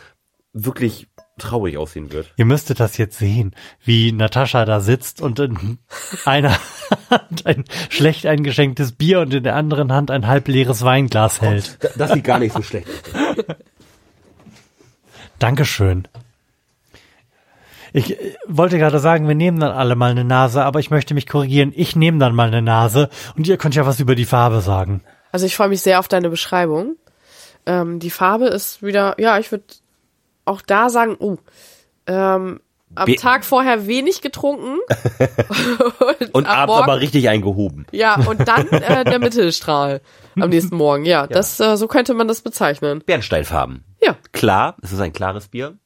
wirklich 0.53 1.07
traurig 1.39 1.77
aussehen 1.77 2.12
wird. 2.12 2.31
ihr 2.38 2.45
müsstet 2.45 2.79
das 2.79 2.98
jetzt 2.98 3.17
sehen, 3.17 3.55
wie 3.83 4.12
Natascha 4.12 4.65
da 4.65 4.79
sitzt 4.81 5.19
und 5.19 5.39
in 5.39 5.79
einer 6.25 6.55
Hand 7.10 7.45
ein 7.48 7.65
schlecht 7.89 8.27
eingeschenktes 8.27 8.91
Bier 8.91 9.22
und 9.22 9.33
in 9.33 9.43
der 9.43 9.55
anderen 9.55 9.91
Hand 9.91 10.12
ein 10.12 10.27
halbleeres 10.27 10.83
Weinglas 10.83 11.41
hält. 11.41 11.77
Da- 11.83 11.89
Das 11.98 12.12
sieht 12.13 12.24
gar 12.24 12.38
nicht 12.39 12.53
so 12.53 12.62
schlecht 12.62 12.88
aus. 12.88 13.45
Dankeschön. 15.39 16.07
Ich 17.91 18.19
äh, 18.19 18.36
wollte 18.48 18.77
gerade 18.77 19.00
sagen, 19.00 19.27
wir 19.27 19.36
nehmen 19.36 19.60
dann 19.60 19.72
alle 19.72 19.95
mal 19.95 20.12
eine 20.12 20.24
Nase, 20.24 20.63
aber 20.63 20.79
ich 20.79 20.89
möchte 20.89 21.13
mich 21.13 21.27
korrigieren. 21.27 21.72
Ich 21.75 21.95
nehme 21.95 22.17
dann 22.19 22.36
mal 22.36 22.48
eine 22.48 22.62
Nase 22.62 23.10
und 23.36 23.48
ihr 23.48 23.57
könnt 23.57 23.75
ja 23.75 23.86
was 23.86 24.00
über 24.00 24.15
die 24.15 24.25
Farbe 24.25 24.62
sagen. 24.62 25.01
Also 25.31 25.45
ich 25.45 25.55
freue 25.55 25.69
mich 25.69 25.81
sehr 25.81 26.00
auf 26.00 26.07
deine 26.07 26.29
Beschreibung. 26.29 26.95
Ähm, 27.65 28.00
die 28.00 28.10
Farbe 28.10 28.48
ist 28.48 28.83
wieder, 28.83 29.15
ja, 29.19 29.39
ich 29.39 29.51
würde 29.51 29.63
auch 30.45 30.62
da 30.62 30.89
sagen, 30.89 31.15
oh, 31.19 31.38
ähm, 32.07 32.59
am 32.95 33.05
Be- 33.07 33.15
Tag 33.15 33.43
vorher 33.43 33.88
wenig 33.88 34.21
getrunken. 34.21 34.77
Und 36.31 36.45
am 36.45 36.51
abends 36.51 36.75
Morgen- 36.75 36.83
aber 36.83 37.00
richtig 37.01 37.27
eingehoben. 37.29 37.88
Ja, 37.91 38.15
und 38.27 38.47
dann 38.47 38.67
äh, 38.67 39.03
der 39.09 39.17
Mittelstrahl 39.19 40.01
am 40.39 40.50
nächsten 40.50 40.75
Morgen. 40.75 41.03
Ja, 41.05 41.25
das 41.25 41.59
äh, 41.59 41.75
so 41.75 41.88
könnte 41.88 42.13
man 42.13 42.27
das 42.27 42.41
bezeichnen. 42.41 43.01
Bernsteinfarben. 43.05 43.83
Ja. 44.01 44.15
Klar, 44.31 44.77
es 44.83 44.91
ist 44.91 45.00
ein 45.00 45.12
klares 45.13 45.47
Bier. 45.47 45.77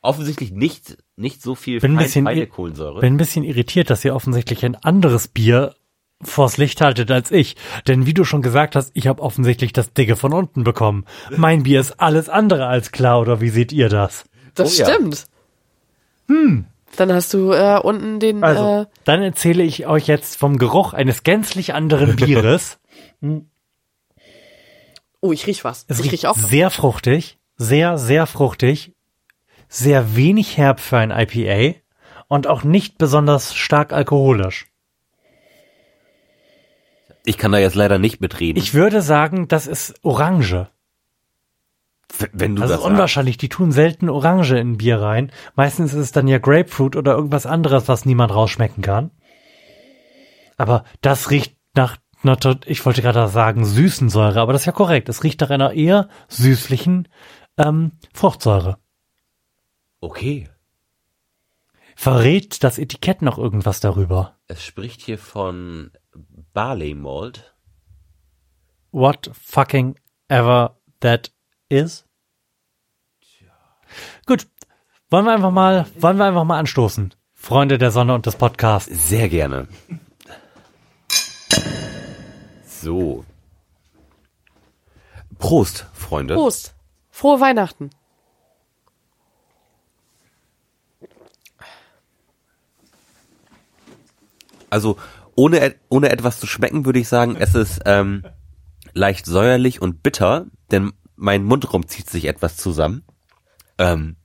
Offensichtlich 0.00 0.52
nicht, 0.52 0.96
nicht 1.16 1.42
so 1.42 1.54
viel 1.54 1.80
Bin 1.80 1.92
ein 1.92 1.96
fein- 1.96 2.04
bisschen 2.04 2.24
feine 2.24 2.46
Kohlensäure. 2.46 3.00
Bin 3.00 3.14
ein 3.14 3.18
bisschen 3.18 3.44
irritiert, 3.44 3.90
dass 3.90 4.04
ihr 4.04 4.14
offensichtlich 4.14 4.64
ein 4.64 4.76
anderes 4.76 5.28
Bier 5.28 5.74
vors 6.22 6.56
Licht 6.56 6.80
haltet 6.80 7.10
als 7.10 7.30
ich. 7.30 7.56
Denn 7.86 8.06
wie 8.06 8.14
du 8.14 8.24
schon 8.24 8.42
gesagt 8.42 8.76
hast, 8.76 8.90
ich 8.94 9.06
habe 9.06 9.22
offensichtlich 9.22 9.72
das 9.72 9.92
Dicke 9.92 10.16
von 10.16 10.32
unten 10.32 10.64
bekommen. 10.64 11.04
Mein 11.36 11.62
Bier 11.62 11.80
ist 11.80 12.00
alles 12.00 12.28
andere 12.28 12.66
als 12.66 12.92
klar, 12.92 13.20
oder 13.20 13.40
wie 13.40 13.50
seht 13.50 13.72
ihr 13.72 13.88
das? 13.88 14.24
Das 14.54 14.78
Oh 14.78 14.82
ja. 14.82 14.90
stimmt. 14.90 15.26
Hm. 16.28 16.66
Dann 16.96 17.12
hast 17.12 17.32
du 17.34 17.52
äh, 17.52 17.78
unten 17.82 18.18
den 18.18 18.42
Also, 18.42 18.82
äh, 18.82 18.86
dann 19.04 19.22
erzähle 19.22 19.62
ich 19.62 19.86
euch 19.86 20.06
jetzt 20.06 20.36
vom 20.36 20.58
Geruch 20.58 20.94
eines 20.94 21.22
gänzlich 21.22 21.74
anderen 21.74 22.16
Bieres. 22.16 22.78
Oh, 25.20 25.32
ich 25.32 25.46
riech 25.46 25.64
was. 25.64 25.84
Es 25.88 26.00
ich 26.00 26.12
riech 26.12 26.26
auch. 26.26 26.36
was. 26.36 26.48
sehr 26.48 26.70
fruchtig, 26.70 27.38
sehr, 27.56 27.98
sehr 27.98 28.26
fruchtig, 28.26 28.92
sehr 29.68 30.16
wenig 30.16 30.56
herb 30.56 30.80
für 30.80 30.98
ein 30.98 31.10
IPA 31.10 31.78
und 32.28 32.46
auch 32.46 32.64
nicht 32.64 32.98
besonders 32.98 33.54
stark 33.54 33.92
alkoholisch. 33.92 34.67
Ich 37.28 37.36
kann 37.36 37.52
da 37.52 37.58
jetzt 37.58 37.74
leider 37.74 37.98
nicht 37.98 38.22
mitreden. 38.22 38.58
Ich 38.58 38.72
würde 38.72 39.02
sagen, 39.02 39.48
das 39.48 39.66
ist 39.66 40.02
Orange. 40.02 40.70
Wenn 42.32 42.56
du 42.56 42.62
Das 42.62 42.70
das 42.70 42.78
ist 42.78 42.82
sagst. 42.84 42.90
unwahrscheinlich. 42.94 43.36
Die 43.36 43.50
tun 43.50 43.70
selten 43.70 44.08
Orange 44.08 44.58
in 44.58 44.78
Bier 44.78 44.98
rein. 45.02 45.30
Meistens 45.54 45.92
ist 45.92 46.00
es 46.00 46.12
dann 46.12 46.26
ja 46.26 46.38
Grapefruit 46.38 46.96
oder 46.96 47.12
irgendwas 47.14 47.44
anderes, 47.44 47.86
was 47.86 48.06
niemand 48.06 48.32
rausschmecken 48.34 48.82
kann. 48.82 49.10
Aber 50.56 50.84
das 51.02 51.30
riecht 51.30 51.54
nach, 51.74 51.98
nach 52.22 52.38
ich 52.64 52.86
wollte 52.86 53.02
gerade 53.02 53.28
sagen 53.28 53.62
süßen 53.66 54.08
Säure, 54.08 54.40
aber 54.40 54.54
das 54.54 54.62
ist 54.62 54.66
ja 54.66 54.72
korrekt. 54.72 55.10
Es 55.10 55.22
riecht 55.22 55.42
nach 55.42 55.50
einer 55.50 55.74
eher 55.74 56.08
süßlichen 56.28 57.08
ähm, 57.58 57.92
Fruchtsäure. 58.14 58.78
Okay. 60.00 60.48
Verrät 61.94 62.64
das 62.64 62.78
Etikett 62.78 63.20
noch 63.20 63.36
irgendwas 63.36 63.80
darüber? 63.80 64.38
Es 64.46 64.64
spricht 64.64 65.02
hier 65.02 65.18
von 65.18 65.90
Barley 66.58 66.92
Malt. 66.92 67.54
What 68.90 69.30
fucking 69.32 69.94
ever 70.28 70.76
that 70.98 71.30
is? 71.68 72.04
Gut. 74.26 74.48
Wollen 75.08 75.24
wir 75.24 75.34
einfach 75.34 75.52
mal, 75.52 75.86
wollen 76.00 76.18
wir 76.18 76.24
einfach 76.24 76.42
mal 76.42 76.58
anstoßen? 76.58 77.14
Freunde 77.32 77.78
der 77.78 77.92
Sonne 77.92 78.12
und 78.12 78.26
des 78.26 78.34
Podcasts. 78.34 78.90
Sehr 78.90 79.28
gerne. 79.28 79.68
So. 82.66 83.24
Prost, 85.38 85.86
Freunde. 85.92 86.34
Prost. 86.34 86.74
Frohe 87.08 87.40
Weihnachten. 87.40 87.90
Also 94.70 94.98
ohne, 95.38 95.76
ohne 95.88 96.10
etwas 96.10 96.40
zu 96.40 96.48
schmecken, 96.48 96.84
würde 96.84 96.98
ich 96.98 97.06
sagen, 97.06 97.36
es 97.38 97.54
ist 97.54 97.82
ähm, 97.86 98.24
leicht 98.92 99.24
säuerlich 99.24 99.80
und 99.80 100.02
bitter, 100.02 100.46
denn 100.72 100.92
mein 101.14 101.44
Mundraum 101.44 101.86
zieht 101.86 102.10
sich 102.10 102.24
etwas 102.24 102.56
zusammen. 102.56 103.04
Ähm, 103.78 104.16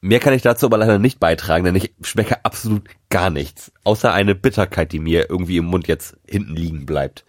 mehr 0.00 0.18
kann 0.18 0.32
ich 0.32 0.40
dazu 0.40 0.64
aber 0.64 0.78
leider 0.78 0.98
nicht 0.98 1.20
beitragen, 1.20 1.64
denn 1.64 1.74
ich 1.74 1.94
schmecke 2.00 2.46
absolut 2.46 2.84
gar 3.10 3.28
nichts, 3.28 3.72
außer 3.84 4.10
eine 4.10 4.34
Bitterkeit, 4.34 4.92
die 4.92 5.00
mir 5.00 5.28
irgendwie 5.28 5.58
im 5.58 5.66
Mund 5.66 5.86
jetzt 5.86 6.16
hinten 6.26 6.56
liegen 6.56 6.86
bleibt. 6.86 7.26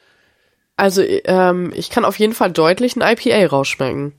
Also 0.78 1.04
ähm, 1.04 1.74
ich 1.76 1.90
kann 1.90 2.06
auf 2.06 2.18
jeden 2.20 2.34
Fall 2.34 2.54
deutlich 2.54 2.96
ein 2.96 3.02
IPA 3.02 3.48
rausschmecken. 3.48 4.14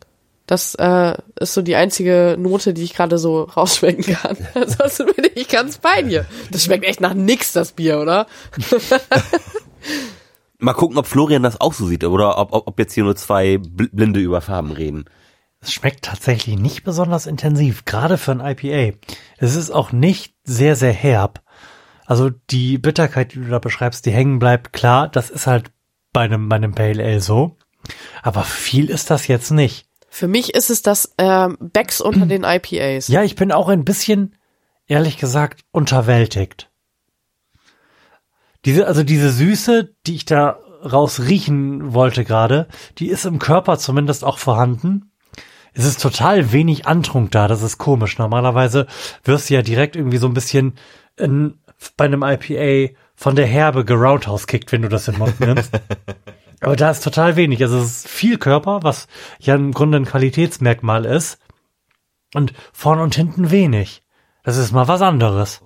Das 0.47 0.75
äh, 0.75 1.15
ist 1.39 1.55
so 1.55 1.63
die 1.63 1.77
einzige 1.77 2.37
Note, 2.39 2.75
die 2.75 2.83
ich 2.83 2.95
gerade 2.95 3.19
so 3.19 3.43
rausschmecken 3.57 4.15
kann. 4.15 4.37
Ansonsten 4.55 5.07
bin 5.15 5.27
ich 5.35 5.49
ganz 5.49 5.79
bei 5.79 6.03
dir. 6.03 6.27
Das 6.51 6.65
schmeckt 6.65 6.85
echt 6.85 7.01
nach 7.01 7.15
nix, 7.15 7.53
das 7.53 7.73
Bier, 7.73 8.01
oder? 8.01 8.27
Mal 10.59 10.75
gucken, 10.75 10.97
ob 10.99 11.07
Florian 11.07 11.43
das 11.43 11.61
auch 11.61 11.73
so 11.73 11.87
sieht 11.87 12.05
oder 12.05 12.39
ob, 12.39 12.53
ob, 12.53 12.69
ob 12.69 12.79
jetzt 12.79 12.95
hier 12.95 13.05
nur 13.05 13.17
zwei 13.17 13.55
Bl- 13.55 13.91
Blinde 13.93 14.21
über 14.21 14.41
Farben 14.41 14.71
reden. 14.71 15.07
Es 15.61 15.73
schmeckt 15.73 16.05
tatsächlich 16.05 16.59
nicht 16.59 16.85
besonders 16.85 17.27
intensiv, 17.27 17.85
gerade 17.85 18.19
für 18.19 18.33
ein 18.33 18.41
IPA. 18.41 18.97
Es 19.39 19.57
ist 19.57 19.71
auch 19.71 19.93
nicht 19.93 20.35
sehr, 20.45 20.77
sehr 20.77 20.93
herb. 20.93 21.43
Also 22.07 22.31
die 22.51 22.79
Bitterkeit, 22.79 23.35
die 23.35 23.41
du 23.41 23.49
da 23.49 23.59
beschreibst, 23.59 24.07
die 24.07 24.11
hängen 24.13 24.39
bleibt, 24.39 24.73
klar, 24.73 25.09
das 25.09 25.31
ist 25.31 25.47
halt 25.47 25.71
bei 26.13 26.23
einem, 26.23 26.49
bei 26.49 26.57
einem 26.57 26.75
Pale 26.75 27.03
Ale 27.03 27.21
so. 27.21 27.57
Aber 28.23 28.45
viel 28.45 28.89
ist 28.91 29.11
das 29.11 29.27
jetzt 29.27 29.51
nicht. 29.51 29.89
Für 30.15 30.29
mich 30.29 30.55
ist 30.55 30.69
es 30.69 30.83
das 30.83 31.15
ähm, 31.17 31.57
Becks 31.59 32.03
unter 32.03 32.27
den 32.27 32.45
IPAs. 32.45 33.09
Ja, 33.09 33.23
ich 33.23 33.35
bin 33.35 33.51
auch 33.51 33.71
ein 33.71 33.83
bisschen, 33.83 34.37
ehrlich 34.87 35.17
gesagt, 35.17 35.63
unterwältigt. 35.71 36.71
Diese, 38.67 38.87
also 38.87 39.05
diese 39.05 39.33
Süße, 39.33 39.95
die 40.07 40.17
ich 40.17 40.27
da 40.27 40.59
raus 40.85 41.21
riechen 41.21 41.95
wollte 41.95 42.25
gerade, 42.27 42.69
die 42.99 43.09
ist 43.09 43.25
im 43.25 43.39
Körper 43.39 43.79
zumindest 43.79 44.23
auch 44.23 44.37
vorhanden. 44.37 45.13
Es 45.73 45.87
ist 45.87 46.03
total 46.03 46.53
wenig 46.53 46.87
Antrunk 46.87 47.31
da, 47.31 47.49
das 47.49 47.63
ist 47.63 47.79
komisch. 47.79 48.19
Normalerweise 48.19 48.89
wirst 49.25 49.49
du 49.49 49.55
ja 49.55 49.63
direkt 49.63 49.97
irgendwie 49.97 50.19
so 50.19 50.27
ein 50.27 50.35
bisschen 50.35 50.75
in, 51.17 51.59
bei 51.97 52.05
einem 52.05 52.23
IPA 52.23 52.93
von 53.15 53.35
der 53.35 53.47
Herbe 53.47 53.87
geroundhouse 53.87 54.47
kickt, 54.47 54.73
wenn 54.73 54.83
du 54.83 54.91
das 54.91 55.09
in 55.09 55.15
den 55.15 55.21
Mund 55.21 55.41
nimmst. 55.41 55.73
Aber 56.63 56.77
da 56.77 56.91
ist 56.91 57.03
total 57.03 57.37
wenig. 57.37 57.63
Also 57.63 57.79
es 57.79 58.05
ist 58.05 58.09
viel 58.09 58.39
Körper, 58.39 58.83
was 58.83 59.09
ja 59.41 59.55
im 59.55 59.73
Grunde 59.73 59.99
ein 59.99 60.05
Qualitätsmerkmal 60.05 61.05
ist. 61.05 61.39
Und 62.35 62.55
vorn 62.73 63.01
und 63.01 63.15
hinten 63.15 63.51
wenig. 63.51 64.03
Das 64.45 64.57
ist 64.57 64.73
mal 64.73 64.89
was 64.89 65.03
anderes. 65.03 65.61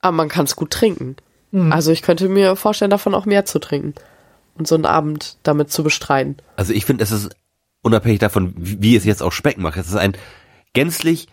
Aber 0.00 0.16
man 0.16 0.28
kann 0.28 0.46
es 0.46 0.56
gut 0.56 0.70
trinken. 0.70 1.16
Mhm. 1.50 1.72
Also 1.72 1.92
ich 1.92 2.02
könnte 2.02 2.28
mir 2.28 2.56
vorstellen, 2.56 2.90
davon 2.90 3.14
auch 3.14 3.26
mehr 3.26 3.44
zu 3.44 3.58
trinken. 3.58 3.94
Und 4.56 4.66
so 4.66 4.74
einen 4.74 4.86
Abend 4.86 5.36
damit 5.42 5.70
zu 5.70 5.84
bestreiten. 5.84 6.36
Also 6.56 6.72
ich 6.72 6.84
finde, 6.84 7.04
es 7.04 7.12
ist 7.12 7.36
unabhängig 7.82 8.18
davon, 8.18 8.54
wie, 8.56 8.82
wie 8.82 8.96
es 8.96 9.04
jetzt 9.04 9.22
auch 9.22 9.32
schmecken 9.32 9.62
mag, 9.62 9.76
es 9.76 9.88
ist 9.88 9.96
ein 9.96 10.16
gänzlich 10.72 11.28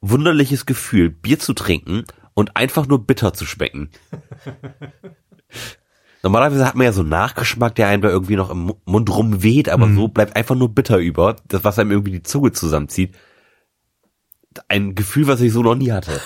wunderliches 0.00 0.66
Gefühl, 0.66 1.10
Bier 1.10 1.38
zu 1.38 1.52
trinken 1.54 2.04
und 2.34 2.56
einfach 2.56 2.86
nur 2.86 3.06
bitter 3.06 3.32
zu 3.32 3.46
schmecken. 3.46 3.90
Normalerweise 6.22 6.66
hat 6.66 6.74
man 6.74 6.86
ja 6.86 6.92
so 6.92 7.02
einen 7.02 7.10
Nachgeschmack, 7.10 7.74
der 7.76 7.88
einem 7.88 8.02
da 8.02 8.08
irgendwie 8.08 8.36
noch 8.36 8.50
im 8.50 8.58
Mu- 8.58 8.74
Mund 8.84 9.08
rumweht, 9.10 9.68
aber 9.68 9.86
so 9.94 10.08
bleibt 10.08 10.34
einfach 10.34 10.54
nur 10.56 10.74
bitter 10.74 10.98
über, 10.98 11.36
das 11.48 11.62
was 11.62 11.78
einem 11.78 11.92
irgendwie 11.92 12.12
die 12.12 12.22
Zunge 12.22 12.52
zusammenzieht. 12.52 13.14
Ein 14.68 14.94
Gefühl, 14.94 15.26
was 15.28 15.40
ich 15.40 15.52
so 15.52 15.62
noch 15.62 15.74
nie 15.76 15.92
hatte. 15.92 16.20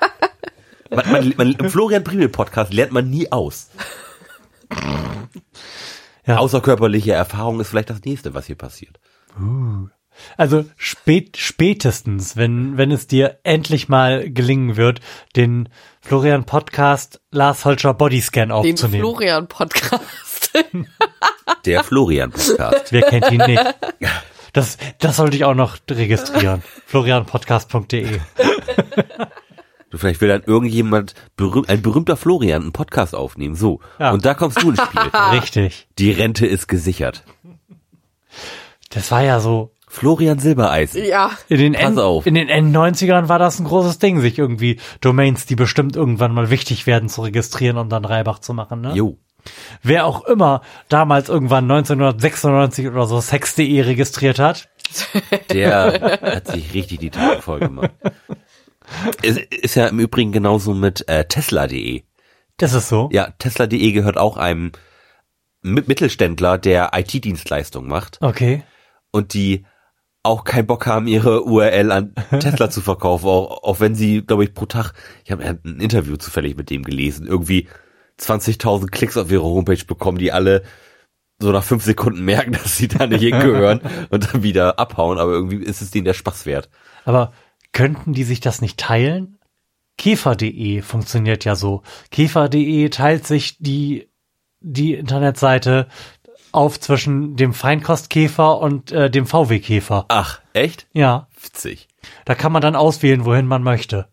man, 0.90 1.10
man, 1.10 1.34
man, 1.36 1.52
Im 1.52 1.70
Florian 1.70 2.04
Primel 2.04 2.28
Podcast 2.28 2.74
lernt 2.74 2.92
man 2.92 3.08
nie 3.08 3.30
aus. 3.32 3.70
Ja. 6.26 6.38
Außerkörperliche 6.38 7.12
Erfahrung 7.12 7.60
ist 7.60 7.68
vielleicht 7.68 7.90
das 7.90 8.02
nächste, 8.04 8.34
was 8.34 8.46
hier 8.46 8.56
passiert. 8.56 8.98
Also 10.36 10.64
spät, 10.76 11.36
spätestens, 11.36 12.36
wenn, 12.36 12.76
wenn 12.76 12.90
es 12.90 13.06
dir 13.06 13.38
endlich 13.42 13.88
mal 13.88 14.30
gelingen 14.30 14.76
wird, 14.76 15.00
den 15.34 15.68
Florian 16.00 16.44
Podcast 16.44 17.20
Lars 17.30 17.64
Holscher 17.64 17.94
Bodyscan 17.94 18.48
Den 18.48 18.52
aufzunehmen. 18.52 19.00
Florian 19.00 19.46
Podcast. 19.48 20.52
Der 21.66 21.84
Florian-Podcast. 21.84 22.92
Wer 22.92 23.02
kennt 23.02 23.30
ihn 23.30 23.42
nicht? 23.46 23.62
Das, 24.52 24.78
das 24.98 25.16
sollte 25.16 25.36
ich 25.36 25.44
auch 25.44 25.54
noch 25.54 25.76
registrieren. 25.90 26.62
florianpodcast.de. 26.86 28.20
Du, 29.88 29.98
vielleicht 29.98 30.20
will 30.20 30.28
dann 30.28 30.42
irgendjemand, 30.42 31.14
berühm, 31.36 31.64
ein 31.68 31.80
berühmter 31.80 32.16
Florian, 32.16 32.60
einen 32.62 32.72
Podcast 32.72 33.14
aufnehmen. 33.14 33.54
So. 33.54 33.78
Ja. 34.00 34.10
Und 34.10 34.24
da 34.24 34.34
kommst 34.34 34.60
du 34.60 34.70
ins 34.70 34.82
Spiel. 34.82 35.00
Richtig. 35.32 35.86
Die 36.00 36.10
Rente 36.10 36.44
ist 36.44 36.66
gesichert. 36.66 37.22
Das 38.90 39.12
war 39.12 39.22
ja 39.22 39.38
so, 39.38 39.75
Florian 39.96 40.38
Silbereisen. 40.38 41.04
ja. 41.04 41.30
in 41.48 41.58
den, 41.58 41.72
Pass 41.72 41.96
auf. 41.98 42.26
in 42.26 42.34
den 42.34 42.48
End-90ern 42.48 43.28
war 43.28 43.38
das 43.38 43.58
ein 43.58 43.64
großes 43.64 43.98
Ding, 43.98 44.20
sich 44.20 44.38
irgendwie 44.38 44.78
Domains, 45.00 45.46
die 45.46 45.56
bestimmt 45.56 45.96
irgendwann 45.96 46.32
mal 46.34 46.50
wichtig 46.50 46.86
werden, 46.86 47.08
zu 47.08 47.22
registrieren 47.22 47.78
und 47.78 47.88
dann 47.90 48.04
Reibach 48.04 48.38
zu 48.40 48.52
machen. 48.54 48.80
Ne? 48.82 48.92
Jo. 48.94 49.18
Wer 49.82 50.06
auch 50.06 50.24
immer 50.26 50.60
damals 50.88 51.28
irgendwann 51.28 51.64
1996 51.70 52.88
oder 52.88 53.06
so 53.06 53.20
sex.de 53.20 53.80
registriert 53.82 54.38
hat, 54.38 54.68
Der 55.52 56.18
hat 56.22 56.46
sich 56.46 56.72
richtig 56.74 56.98
die 57.00 57.10
Tage 57.10 57.42
voll 57.42 57.58
gemacht. 57.60 57.90
Es 59.22 59.36
ist 59.36 59.74
ja 59.74 59.88
im 59.88 59.98
Übrigen 59.98 60.30
genauso 60.30 60.74
mit 60.74 61.08
äh, 61.08 61.24
Tesla.de. 61.24 62.04
das 62.58 62.72
ist 62.72 62.88
so. 62.88 63.08
Ja, 63.12 63.30
Tesla.de 63.38 63.90
gehört 63.92 64.16
auch 64.16 64.36
einem 64.36 64.72
Mi- 65.62 65.82
Mittelständler, 65.86 66.58
der 66.58 66.90
IT-Dienstleistung 66.94 67.88
macht 67.88 68.18
Okay. 68.20 68.62
und 69.10 69.34
die 69.34 69.64
auch 70.26 70.44
keinen 70.44 70.66
Bock 70.66 70.86
haben, 70.86 71.06
ihre 71.06 71.44
URL 71.44 71.90
an 71.92 72.14
Tesla 72.30 72.70
zu 72.70 72.80
verkaufen, 72.80 73.26
auch, 73.26 73.62
auch 73.62 73.80
wenn 73.80 73.94
sie, 73.94 74.22
glaube 74.22 74.44
ich, 74.44 74.54
pro 74.54 74.66
Tag, 74.66 74.92
ich 75.24 75.32
habe 75.32 75.44
ein 75.44 75.80
Interview 75.80 76.16
zufällig 76.16 76.56
mit 76.56 76.70
dem 76.70 76.82
gelesen, 76.82 77.26
irgendwie 77.26 77.68
20.000 78.20 78.90
Klicks 78.90 79.16
auf 79.16 79.30
ihre 79.30 79.44
Homepage 79.44 79.84
bekommen, 79.84 80.18
die 80.18 80.32
alle 80.32 80.62
so 81.38 81.52
nach 81.52 81.64
fünf 81.64 81.84
Sekunden 81.84 82.24
merken, 82.24 82.52
dass 82.62 82.76
sie 82.76 82.88
da 82.88 83.06
nicht 83.06 83.22
hingehören 83.22 83.80
und 84.10 84.32
dann 84.32 84.42
wieder 84.42 84.78
abhauen, 84.78 85.18
aber 85.18 85.32
irgendwie 85.32 85.56
ist 85.56 85.82
es 85.82 85.90
denen 85.90 86.04
der 86.04 86.14
Spaß 86.14 86.46
wert. 86.46 86.68
Aber 87.04 87.32
könnten 87.72 88.12
die 88.12 88.24
sich 88.24 88.40
das 88.40 88.60
nicht 88.60 88.78
teilen? 88.78 89.38
Käfer.de 89.98 90.82
funktioniert 90.82 91.44
ja 91.44 91.56
so. 91.56 91.82
Käfer.de 92.10 92.88
teilt 92.90 93.26
sich 93.26 93.58
die, 93.58 94.10
die 94.60 94.94
Internetseite 94.94 95.88
auf 96.56 96.80
zwischen 96.80 97.36
dem 97.36 97.52
Feinkostkäfer 97.52 98.58
und 98.58 98.90
äh, 98.92 99.10
dem 99.10 99.26
VW-Käfer. 99.26 100.06
Ach, 100.08 100.40
echt? 100.52 100.86
Ja, 100.92 101.28
Witzig. 101.42 101.88
da 102.24 102.34
kann 102.34 102.52
man 102.52 102.62
dann 102.62 102.76
auswählen, 102.76 103.24
wohin 103.24 103.46
man 103.46 103.62
möchte. 103.62 104.08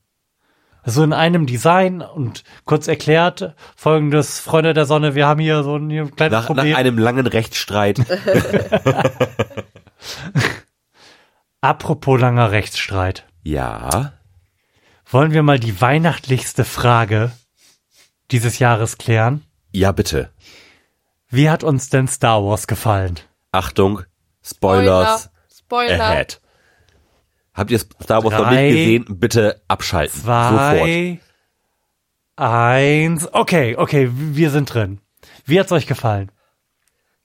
So 0.85 1.01
in 1.03 1.13
einem 1.13 1.45
Design 1.45 2.01
und 2.01 2.43
kurz 2.65 2.89
erklärt, 2.89 3.55
folgendes, 3.77 4.39
Freunde 4.41 4.73
der 4.73 4.85
Sonne, 4.85 5.15
wir 5.15 5.25
haben 5.25 5.39
hier 5.39 5.63
so 5.63 5.77
ein 5.77 5.87
kleines 6.13 6.31
Nach, 6.33 6.41
nach 6.41 6.45
Problem. 6.47 6.75
einem 6.75 6.97
langen 6.97 7.25
Rechtsstreit. 7.25 7.99
Apropos 11.61 12.19
langer 12.19 12.51
Rechtsstreit. 12.51 13.25
ja. 13.43 14.13
Wollen 15.09 15.31
wir 15.31 15.43
mal 15.43 15.59
die 15.59 15.79
weihnachtlichste 15.79 16.65
Frage 16.65 17.31
dieses 18.31 18.57
Jahres 18.57 18.97
klären? 18.97 19.43
Ja, 19.71 19.91
bitte. 19.91 20.31
Wie 21.33 21.49
hat 21.49 21.63
uns 21.63 21.89
denn 21.89 22.07
Star 22.07 22.43
Wars 22.43 22.67
gefallen? 22.67 23.19
Achtung. 23.51 24.03
Spoilers 24.43 25.31
Spoiler. 25.51 25.99
ahead. 25.99 26.39
Habt 27.55 27.71
ihr 27.71 27.79
Star 27.79 28.23
Wars 28.23 28.35
noch 28.35 28.49
Drei, 28.49 28.65
nicht 28.65 28.75
gesehen? 28.75 29.05
Bitte 29.19 29.59
abschalten. 29.67 30.15
Sofort. 30.19 30.27
Zwei, 30.27 31.19
eins. 32.35 33.33
Okay, 33.33 33.75
okay, 33.77 34.11
wir 34.13 34.51
sind 34.51 34.71
drin. 34.71 34.99
Wie 35.43 35.59
hat's 35.59 35.71
euch 35.71 35.87
gefallen? 35.87 36.31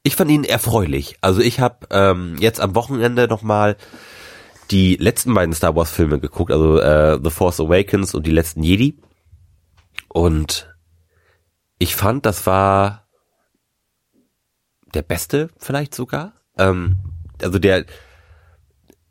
Ich 0.02 0.16
fand 0.16 0.30
ihn 0.30 0.44
erfreulich. 0.44 1.18
Also 1.20 1.42
ich 1.42 1.60
habe 1.60 1.86
ähm, 1.90 2.36
jetzt 2.40 2.62
am 2.62 2.74
Wochenende 2.74 3.28
nochmal 3.28 3.76
die 4.70 4.96
letzten 4.96 5.34
beiden 5.34 5.52
Star 5.52 5.76
Wars 5.76 5.90
Filme 5.90 6.18
geguckt, 6.18 6.50
also 6.50 6.80
äh, 6.80 7.20
The 7.22 7.30
Force 7.30 7.60
Awakens 7.60 8.14
und 8.14 8.26
die 8.26 8.30
letzten 8.30 8.62
Jedi. 8.62 8.98
Und 10.08 10.74
ich 11.78 11.94
fand, 11.94 12.24
das 12.24 12.46
war 12.46 13.07
der 14.94 15.02
beste 15.02 15.50
vielleicht 15.58 15.94
sogar. 15.94 16.32
Ähm, 16.56 16.96
also 17.42 17.58
der 17.58 17.84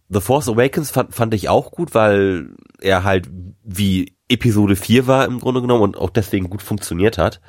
The 0.10 0.22
Force 0.22 0.48
Awakens 0.48 0.92
fand, 0.92 1.14
fand 1.14 1.34
ich 1.34 1.50
auch 1.50 1.72
gut, 1.72 1.94
weil 1.94 2.50
er 2.80 3.04
halt 3.04 3.30
wie 3.64 4.16
Episode 4.30 4.76
4 4.76 5.08
war 5.08 5.26
im 5.26 5.40
Grunde 5.40 5.62
genommen 5.62 5.84
und 5.84 5.98
auch 5.98 6.10
deswegen 6.10 6.50
gut 6.50 6.62
funktioniert 6.62 7.18
hat. 7.18 7.42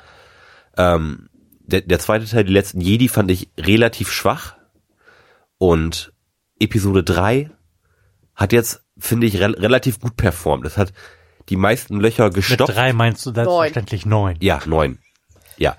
Ähm, 0.77 1.29
der, 1.59 1.81
der 1.81 1.99
zweite 1.99 2.25
Teil, 2.25 2.43
die 2.43 2.53
letzten 2.53 2.81
Jedi, 2.81 3.07
fand 3.07 3.31
ich 3.31 3.49
relativ 3.57 4.11
schwach. 4.11 4.55
Und 5.57 6.13
Episode 6.59 7.03
3 7.03 7.51
hat 8.35 8.53
jetzt, 8.53 8.83
finde 8.97 9.27
ich, 9.27 9.39
re 9.39 9.49
relativ 9.57 9.99
gut 9.99 10.15
performt. 10.15 10.65
Das 10.65 10.77
hat 10.77 10.93
die 11.49 11.57
meisten 11.57 11.99
Löcher 11.99 12.25
Mit 12.25 12.35
gestopft. 12.35 12.75
drei 12.75 12.93
meinst 12.93 13.25
du 13.25 13.33
selbstverständlich 13.33 14.05
neun. 14.05 14.37
Ja, 14.39 14.61
neun. 14.65 14.99
Ja. 15.57 15.75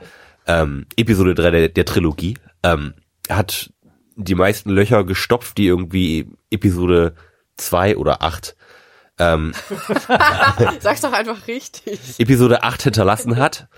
Ähm, 0.51 0.87
Episode 0.97 1.35
3 1.35 1.51
der, 1.51 1.69
der 1.69 1.85
Trilogie 1.85 2.37
ähm, 2.63 2.95
hat 3.29 3.73
die 4.17 4.35
meisten 4.35 4.71
Löcher 4.71 5.05
gestopft, 5.05 5.59
die 5.59 5.67
irgendwie 5.67 6.29
Episode 6.51 7.15
2 7.57 7.97
oder 7.97 8.23
8 8.23 8.57
ähm, 9.21 9.53
Sag's 10.81 11.03
doch 11.03 11.13
einfach 11.13 11.47
richtig. 11.47 12.01
Episode 12.19 12.63
8 12.63 12.83
hinterlassen 12.85 13.37
hat. 13.37 13.69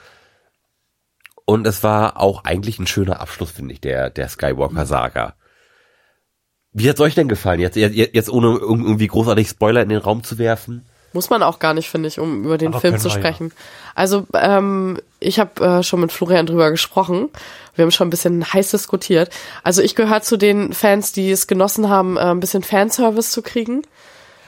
Und 1.44 1.66
es 1.66 1.82
war 1.82 2.20
auch 2.20 2.44
eigentlich 2.44 2.78
ein 2.78 2.86
schöner 2.86 3.20
Abschluss, 3.20 3.50
finde 3.50 3.74
ich, 3.74 3.80
der, 3.80 4.08
der 4.08 4.28
Skywalker-Saga. 4.28 5.34
Wie 6.72 6.88
hat's 6.88 7.00
euch 7.00 7.16
denn 7.16 7.28
gefallen? 7.28 7.58
Jetzt, 7.58 7.76
jetzt, 7.76 7.96
jetzt 7.96 8.30
ohne 8.30 8.56
irgendwie 8.56 9.08
großartig 9.08 9.48
Spoiler 9.48 9.82
in 9.82 9.88
den 9.88 9.98
Raum 9.98 10.22
zu 10.22 10.38
werfen? 10.38 10.86
Muss 11.12 11.30
man 11.30 11.42
auch 11.42 11.58
gar 11.58 11.74
nicht, 11.74 11.88
finde 11.88 12.08
ich, 12.08 12.18
um 12.18 12.44
über 12.44 12.58
den 12.58 12.68
Aber 12.68 12.80
Film 12.80 12.98
zu 12.98 13.04
wir 13.04 13.10
ja. 13.12 13.18
sprechen. 13.18 13.52
Also, 13.94 14.26
ähm, 14.34 14.98
ich 15.20 15.38
habe 15.38 15.64
äh, 15.64 15.82
schon 15.82 16.00
mit 16.00 16.12
Florian 16.12 16.46
drüber 16.46 16.70
gesprochen. 16.70 17.28
Wir 17.74 17.84
haben 17.84 17.90
schon 17.90 18.08
ein 18.08 18.10
bisschen 18.10 18.52
heiß 18.52 18.70
diskutiert. 18.70 19.30
Also 19.62 19.82
ich 19.82 19.94
gehöre 19.94 20.22
zu 20.22 20.36
den 20.36 20.72
Fans, 20.72 21.12
die 21.12 21.30
es 21.30 21.46
genossen 21.46 21.88
haben, 21.88 22.16
äh, 22.16 22.20
ein 22.20 22.40
bisschen 22.40 22.62
Fanservice 22.62 23.30
zu 23.30 23.42
kriegen. 23.42 23.82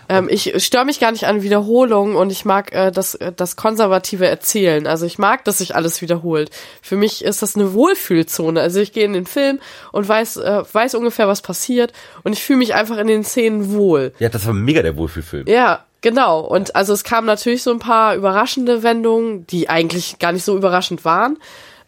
Ähm, 0.09 0.29
ich 0.31 0.53
störe 0.63 0.85
mich 0.85 1.01
gar 1.01 1.13
nicht 1.13 1.25
an 1.25 1.43
Wiederholungen 1.43 2.17
und 2.17 2.31
ich 2.31 2.45
mag 2.45 2.73
äh, 2.73 2.91
das, 2.91 3.15
äh, 3.15 3.33
das 3.35 3.57
konservative 3.57 4.27
Erzählen. 4.27 4.87
Also 4.87 5.07
ich 5.07 5.19
mag, 5.19 5.45
dass 5.45 5.59
sich 5.59 5.75
alles 5.75 6.03
wiederholt. 6.03 6.51
Für 6.83 6.97
mich 6.97 7.25
ist 7.25 7.43
das 7.43 7.57
eine 7.57 7.73
Wohlfühlzone. 7.73 8.61
Also 8.61 8.81
ich 8.81 8.93
gehe 8.93 9.05
in 9.05 9.13
den 9.13 9.27
Film 9.27 9.61
und 9.93 10.07
weiß, 10.07 10.37
äh, 10.39 10.63
weiß 10.71 10.95
ungefähr, 10.95 11.29
was 11.29 11.43
passiert 11.43 11.93
und 12.23 12.33
ich 12.33 12.43
fühle 12.43 12.59
mich 12.59 12.75
einfach 12.75 12.99
in 12.99 13.07
den 13.07 13.25
Szenen 13.25 13.73
wohl. 13.73 14.13
Ja, 14.19 14.29
das 14.29 14.47
war 14.47 14.53
mega 14.53 14.83
der 14.83 14.97
Wohlfühlfilm. 14.97 15.47
Ja, 15.49 15.85
genau. 16.05 16.41
Und 16.41 16.77
also 16.77 16.93
es 16.93 17.03
kamen 17.03 17.27
natürlich 17.27 17.65
so 17.65 17.73
ein 17.73 17.81
paar 17.81 18.15
überraschende 18.15 18.85
Wendungen, 18.85 19.47
die 19.49 19.69
eigentlich 19.69 20.21
gar 20.21 20.33
nicht 20.33 20.45
so 20.45 20.55
überraschend 20.57 21.05
waren. 21.05 21.39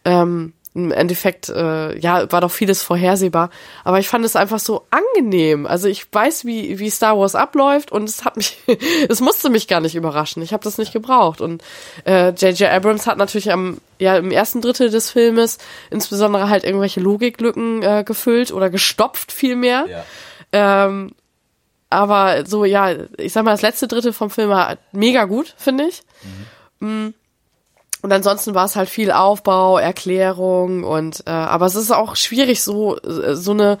Ähm, 0.03 0.53
Im 0.73 0.91
Endeffekt, 0.91 1.49
äh, 1.49 1.97
ja, 1.99 2.29
war 2.31 2.41
doch 2.41 2.51
vieles 2.51 2.81
vorhersehbar. 2.81 3.51
Aber 3.83 3.99
ich 3.99 4.09
fand 4.09 4.25
es 4.25 4.35
einfach 4.35 4.57
so 4.57 4.87
angenehm. 4.89 5.67
Also 5.67 5.87
ich 5.87 6.11
weiß, 6.11 6.45
wie, 6.45 6.79
wie 6.79 6.89
Star 6.89 7.17
Wars 7.17 7.35
abläuft 7.35 7.91
und 7.91 8.09
es 8.09 8.25
hat 8.25 8.37
mich, 8.37 8.57
es 9.07 9.21
musste 9.21 9.51
mich 9.51 9.67
gar 9.67 9.81
nicht 9.81 9.95
überraschen. 9.95 10.41
Ich 10.41 10.51
habe 10.51 10.63
das 10.63 10.79
nicht 10.79 10.93
gebraucht. 10.93 11.39
Und 11.39 11.63
äh, 12.05 12.29
J.J. 12.29 12.71
Abrams 12.71 13.05
hat 13.05 13.19
natürlich 13.19 13.51
am, 13.51 13.77
ja, 13.99 14.17
im 14.17 14.31
ersten 14.31 14.61
Drittel 14.61 14.89
des 14.89 15.11
Filmes 15.11 15.59
insbesondere 15.91 16.49
halt 16.49 16.63
irgendwelche 16.63 17.01
Logiklücken 17.01 17.83
äh, 17.83 18.03
gefüllt 18.03 18.51
oder 18.51 18.71
gestopft 18.71 19.31
vielmehr. 19.31 19.85
Ja. 19.87 20.85
Ähm, 20.87 21.11
aber 21.89 22.45
so, 22.45 22.65
ja, 22.65 22.93
ich 23.17 23.33
sag 23.33 23.43
mal, 23.45 23.51
das 23.51 23.61
letzte 23.61 23.87
Drittel 23.87 24.13
vom 24.13 24.29
Film 24.29 24.49
war 24.49 24.77
mega 24.91 25.25
gut, 25.25 25.53
finde 25.57 25.85
ich. 25.85 26.03
Mm. 26.79 27.09
Und 28.01 28.13
ansonsten 28.13 28.53
war 28.53 28.65
es 28.65 28.75
halt 28.75 28.89
viel 28.89 29.11
Aufbau, 29.11 29.77
Erklärung 29.79 30.83
und 30.83 31.23
äh, 31.25 31.31
aber 31.31 31.65
es 31.65 31.75
ist 31.75 31.91
auch 31.91 32.15
schwierig, 32.15 32.61
so 32.61 32.97
so 33.03 33.51
eine 33.51 33.79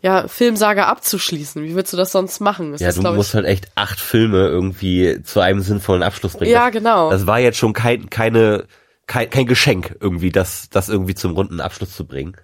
ja, 0.00 0.26
Filmsage 0.26 0.86
abzuschließen. 0.86 1.62
Wie 1.62 1.76
willst 1.76 1.92
du 1.92 1.96
das 1.96 2.10
sonst 2.10 2.40
machen? 2.40 2.72
Das 2.72 2.80
Ja, 2.80 2.88
ist, 2.88 2.98
du 3.02 3.12
musst 3.12 3.34
halt 3.34 3.46
echt 3.46 3.68
acht 3.76 4.00
Filme 4.00 4.48
irgendwie 4.48 5.22
zu 5.22 5.38
einem 5.40 5.60
sinnvollen 5.60 6.02
Abschluss 6.02 6.32
bringen. 6.32 6.50
Ja, 6.50 6.64
Das- 6.66 6.72
genau. 6.72 7.10
Das 7.10 7.26
war 7.26 7.38
jetzt 7.38 7.58
schon 7.58 7.72
kein, 7.72 8.10
keine, 8.10 8.64
kein, 9.06 9.30
kein 9.30 9.46
Geschenk 9.46 9.96
irgendwie, 10.00 10.30
das, 10.32 10.70
das 10.70 10.88
irgendwie 10.88 11.14
zum 11.14 11.34
runden 11.34 11.60
Abschluss 11.60 11.94
zu 11.94 12.04
bringen. 12.04 12.36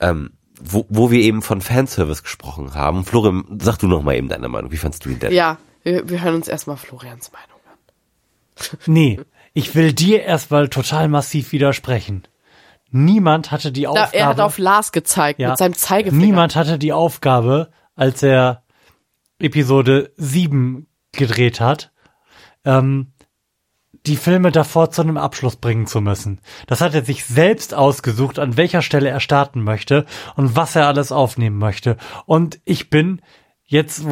Ähm, 0.00 0.30
wo, 0.64 0.86
wo 0.88 1.10
wir 1.10 1.20
eben 1.20 1.42
von 1.42 1.60
Fanservice 1.60 2.22
gesprochen 2.22 2.74
haben. 2.74 3.04
Florian, 3.04 3.58
sag 3.60 3.78
du 3.78 3.86
noch 3.86 4.02
mal 4.02 4.14
eben 4.14 4.28
deine 4.28 4.48
Meinung. 4.48 4.72
Wie 4.72 4.76
fandst 4.76 5.04
du 5.04 5.10
ihn 5.10 5.18
denn? 5.18 5.32
ja, 5.32 5.58
wir, 5.82 6.08
wir 6.08 6.22
hören 6.22 6.36
uns 6.36 6.48
erstmal 6.48 6.76
Florians 6.76 7.32
Meinung 7.32 7.60
an. 7.66 8.78
Nee, 8.86 9.20
ich 9.54 9.74
will 9.74 9.92
dir 9.92 10.22
erstmal 10.22 10.68
total 10.68 11.08
massiv 11.08 11.52
widersprechen. 11.52 12.22
Niemand 12.90 13.50
hatte 13.50 13.72
die 13.72 13.86
Aufgabe. 13.86 14.14
er 14.14 14.26
hat 14.26 14.40
auf 14.40 14.58
Lars 14.58 14.92
gezeigt 14.92 15.40
ja, 15.40 15.50
mit 15.50 15.58
seinem 15.58 15.74
Zeigefinger. 15.74 16.24
Niemand 16.24 16.56
hatte 16.56 16.78
die 16.78 16.92
Aufgabe, 16.92 17.70
als 17.96 18.22
er 18.22 18.62
Episode 19.38 20.12
7 20.16 20.86
gedreht 21.12 21.60
hat, 21.60 21.90
ähm, 22.64 23.11
die 24.06 24.16
Filme 24.16 24.50
davor 24.50 24.90
zu 24.90 25.02
einem 25.02 25.16
Abschluss 25.16 25.56
bringen 25.56 25.86
zu 25.86 26.00
müssen. 26.00 26.40
Das 26.66 26.80
hat 26.80 26.94
er 26.94 27.04
sich 27.04 27.24
selbst 27.24 27.74
ausgesucht, 27.74 28.38
an 28.38 28.56
welcher 28.56 28.82
Stelle 28.82 29.08
er 29.08 29.20
starten 29.20 29.62
möchte 29.62 30.06
und 30.34 30.56
was 30.56 30.74
er 30.74 30.86
alles 30.86 31.12
aufnehmen 31.12 31.58
möchte. 31.58 31.96
Und 32.26 32.60
ich 32.64 32.90
bin 32.90 33.22
jetzt, 33.64 34.04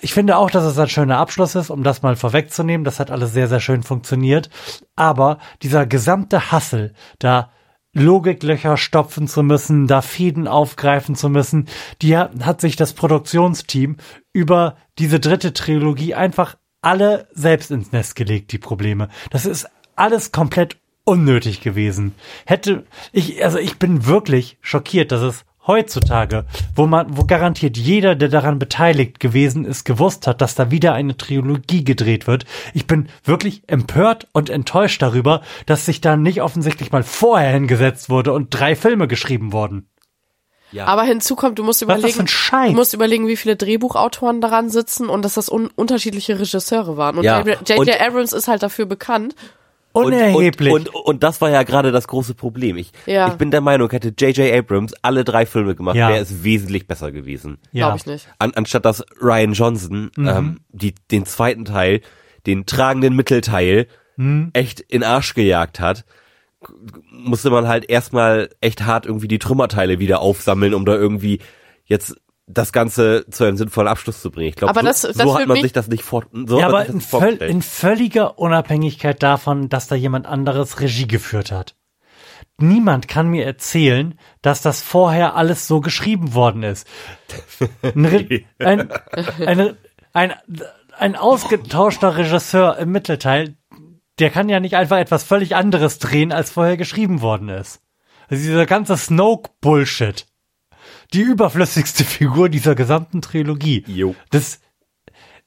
ich 0.00 0.14
finde 0.14 0.36
auch, 0.36 0.50
dass 0.50 0.64
es 0.64 0.78
ein 0.78 0.88
schöner 0.88 1.18
Abschluss 1.18 1.54
ist, 1.54 1.70
um 1.70 1.82
das 1.82 2.02
mal 2.02 2.16
vorwegzunehmen. 2.16 2.84
Das 2.84 3.00
hat 3.00 3.10
alles 3.10 3.32
sehr, 3.32 3.48
sehr 3.48 3.60
schön 3.60 3.82
funktioniert. 3.82 4.48
Aber 4.96 5.38
dieser 5.62 5.86
gesamte 5.86 6.50
Hassel, 6.50 6.94
da 7.18 7.50
Logiklöcher 7.94 8.78
stopfen 8.78 9.28
zu 9.28 9.42
müssen, 9.42 9.86
da 9.86 10.00
Fäden 10.00 10.48
aufgreifen 10.48 11.14
zu 11.14 11.28
müssen, 11.28 11.68
die 12.00 12.16
hat 12.16 12.60
sich 12.62 12.76
das 12.76 12.94
Produktionsteam 12.94 13.98
über 14.32 14.76
diese 14.98 15.20
dritte 15.20 15.52
Trilogie 15.52 16.14
einfach 16.14 16.56
alle 16.82 17.28
selbst 17.32 17.70
ins 17.70 17.92
Nest 17.92 18.16
gelegt, 18.16 18.52
die 18.52 18.58
Probleme. 18.58 19.08
Das 19.30 19.46
ist 19.46 19.66
alles 19.96 20.32
komplett 20.32 20.76
unnötig 21.04 21.60
gewesen. 21.60 22.14
Hätte 22.44 22.84
ich, 23.12 23.44
also 23.44 23.58
ich 23.58 23.78
bin 23.78 24.06
wirklich 24.06 24.58
schockiert, 24.60 25.12
dass 25.12 25.22
es 25.22 25.44
heutzutage, 25.66 26.44
wo 26.74 26.86
man, 26.86 27.16
wo 27.16 27.24
garantiert 27.24 27.76
jeder, 27.76 28.16
der 28.16 28.28
daran 28.28 28.58
beteiligt 28.58 29.20
gewesen 29.20 29.64
ist, 29.64 29.84
gewusst 29.84 30.26
hat, 30.26 30.40
dass 30.40 30.54
da 30.54 30.70
wieder 30.70 30.92
eine 30.94 31.16
Trilogie 31.16 31.84
gedreht 31.84 32.26
wird. 32.26 32.46
Ich 32.74 32.86
bin 32.86 33.08
wirklich 33.24 33.62
empört 33.68 34.28
und 34.32 34.50
enttäuscht 34.50 35.02
darüber, 35.02 35.42
dass 35.66 35.86
sich 35.86 36.00
da 36.00 36.16
nicht 36.16 36.42
offensichtlich 36.42 36.90
mal 36.90 37.04
vorher 37.04 37.52
hingesetzt 37.52 38.10
wurde 38.10 38.32
und 38.32 38.48
drei 38.50 38.74
Filme 38.74 39.06
geschrieben 39.06 39.52
wurden. 39.52 39.86
Ja. 40.72 40.86
Aber 40.86 41.02
hinzu 41.02 41.36
kommt, 41.36 41.58
du 41.58 41.64
musst 41.64 41.82
überlegen, 41.82 42.26
du 42.26 42.72
musst 42.72 42.94
überlegen, 42.94 43.28
wie 43.28 43.36
viele 43.36 43.56
Drehbuchautoren 43.56 44.40
daran 44.40 44.70
sitzen 44.70 45.08
und 45.08 45.22
dass 45.22 45.34
das 45.34 45.50
un 45.50 45.70
unterschiedliche 45.76 46.38
Regisseure 46.38 46.96
waren. 46.96 47.18
Und 47.18 47.24
J.J. 47.24 48.00
Abrams 48.00 48.32
ist 48.32 48.48
halt 48.48 48.62
dafür 48.62 48.86
bekannt. 48.86 49.34
Unerheblich. 49.92 50.72
Und, 50.72 50.88
und, 50.88 50.94
und, 50.94 51.04
und 51.04 51.22
das 51.22 51.40
war 51.42 51.50
ja 51.50 51.62
gerade 51.64 51.92
das 51.92 52.08
große 52.08 52.34
Problem. 52.34 52.78
Ich, 52.78 52.92
ja. 53.04 53.28
ich 53.28 53.34
bin 53.34 53.50
der 53.50 53.60
Meinung, 53.60 53.90
hätte 53.90 54.08
J.J. 54.08 54.50
Abrams 54.52 54.94
alle 55.02 55.22
drei 55.24 55.44
Filme 55.44 55.74
gemacht, 55.74 55.96
ja. 55.96 56.08
wäre 56.08 56.20
es 56.20 56.42
wesentlich 56.42 56.86
besser 56.86 57.12
gewesen. 57.12 57.58
Ja. 57.72 57.88
Glaube 57.88 57.98
ich 57.98 58.06
nicht. 58.06 58.28
An, 58.38 58.52
anstatt 58.54 58.86
dass 58.86 59.04
Ryan 59.20 59.52
Johnson 59.52 60.10
mhm. 60.16 60.28
ähm, 60.28 60.60
die, 60.70 60.94
den 61.10 61.26
zweiten 61.26 61.66
Teil, 61.66 62.00
den 62.46 62.64
tragenden 62.64 63.14
Mittelteil, 63.14 63.86
mhm. 64.16 64.50
echt 64.54 64.80
in 64.80 65.04
Arsch 65.04 65.34
gejagt 65.34 65.78
hat 65.78 66.04
musste 67.10 67.50
man 67.50 67.68
halt 67.68 67.88
erstmal 67.88 68.50
echt 68.60 68.84
hart 68.84 69.06
irgendwie 69.06 69.28
die 69.28 69.38
Trümmerteile 69.38 69.98
wieder 69.98 70.20
aufsammeln, 70.20 70.74
um 70.74 70.84
da 70.84 70.94
irgendwie 70.94 71.40
jetzt 71.84 72.16
das 72.46 72.72
Ganze 72.72 73.24
zu 73.30 73.44
einem 73.44 73.56
sinnvollen 73.56 73.88
Abschluss 73.88 74.20
zu 74.20 74.30
bringen. 74.30 74.48
Ich 74.48 74.56
glaube, 74.56 74.74
so, 74.74 74.80
das, 74.80 75.02
das 75.02 75.16
so 75.16 75.38
hat 75.38 75.46
man 75.46 75.60
sich 75.60 75.72
das 75.72 75.88
nicht 75.88 76.02
vor. 76.02 76.24
So 76.32 76.58
ja, 76.58 76.66
aber 76.66 76.86
in, 76.86 77.00
völ 77.00 77.36
in 77.36 77.62
völliger 77.62 78.38
Unabhängigkeit 78.38 79.22
davon, 79.22 79.68
dass 79.68 79.88
da 79.88 79.94
jemand 79.94 80.26
anderes 80.26 80.80
Regie 80.80 81.06
geführt 81.06 81.52
hat. 81.52 81.76
Niemand 82.58 83.08
kann 83.08 83.28
mir 83.28 83.44
erzählen, 83.46 84.18
dass 84.42 84.62
das 84.62 84.82
vorher 84.82 85.36
alles 85.36 85.66
so 85.66 85.80
geschrieben 85.80 86.34
worden 86.34 86.62
ist. 86.62 86.86
Ein, 87.82 88.06
ein, 88.58 88.90
ein, 89.46 89.76
ein, 90.12 90.32
ein 90.98 91.16
ausgetauschter 91.16 92.16
Regisseur 92.16 92.76
im 92.78 92.92
Mittelteil, 92.92 93.56
der 94.18 94.30
kann 94.30 94.48
ja 94.48 94.60
nicht 94.60 94.76
einfach 94.76 94.98
etwas 94.98 95.24
völlig 95.24 95.56
anderes 95.56 95.98
drehen, 95.98 96.32
als 96.32 96.50
vorher 96.50 96.76
geschrieben 96.76 97.20
worden 97.20 97.48
ist. 97.48 97.80
Also 98.28 98.42
dieser 98.42 98.66
ganze 98.66 98.96
Snoke-Bullshit. 98.96 100.26
Die 101.12 101.22
überflüssigste 101.22 102.04
Figur 102.04 102.48
dieser 102.48 102.74
gesamten 102.74 103.22
Trilogie. 103.22 103.84
Jo. 103.86 104.14
Das, 104.30 104.60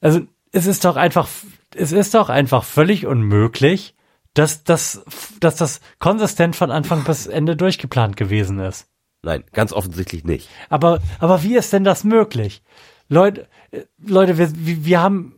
also, 0.00 0.20
es 0.52 0.66
ist 0.66 0.84
doch 0.84 0.96
einfach, 0.96 1.28
es 1.74 1.92
ist 1.92 2.14
doch 2.14 2.28
einfach 2.28 2.64
völlig 2.64 3.06
unmöglich, 3.06 3.94
dass, 4.34 4.64
dass, 4.64 5.04
dass 5.40 5.56
das 5.56 5.80
konsistent 5.98 6.56
von 6.56 6.70
Anfang 6.70 7.04
bis 7.04 7.26
Ende 7.26 7.56
durchgeplant 7.56 8.16
gewesen 8.16 8.58
ist. 8.58 8.88
Nein, 9.22 9.44
ganz 9.52 9.72
offensichtlich 9.72 10.24
nicht. 10.24 10.48
Aber, 10.68 11.00
aber 11.18 11.42
wie 11.42 11.56
ist 11.56 11.72
denn 11.72 11.84
das 11.84 12.04
möglich? 12.04 12.62
Leute, 13.08 13.48
äh, 13.70 13.82
Leute, 13.98 14.38
wir, 14.38 14.50
wir 14.54 15.00
haben 15.00 15.35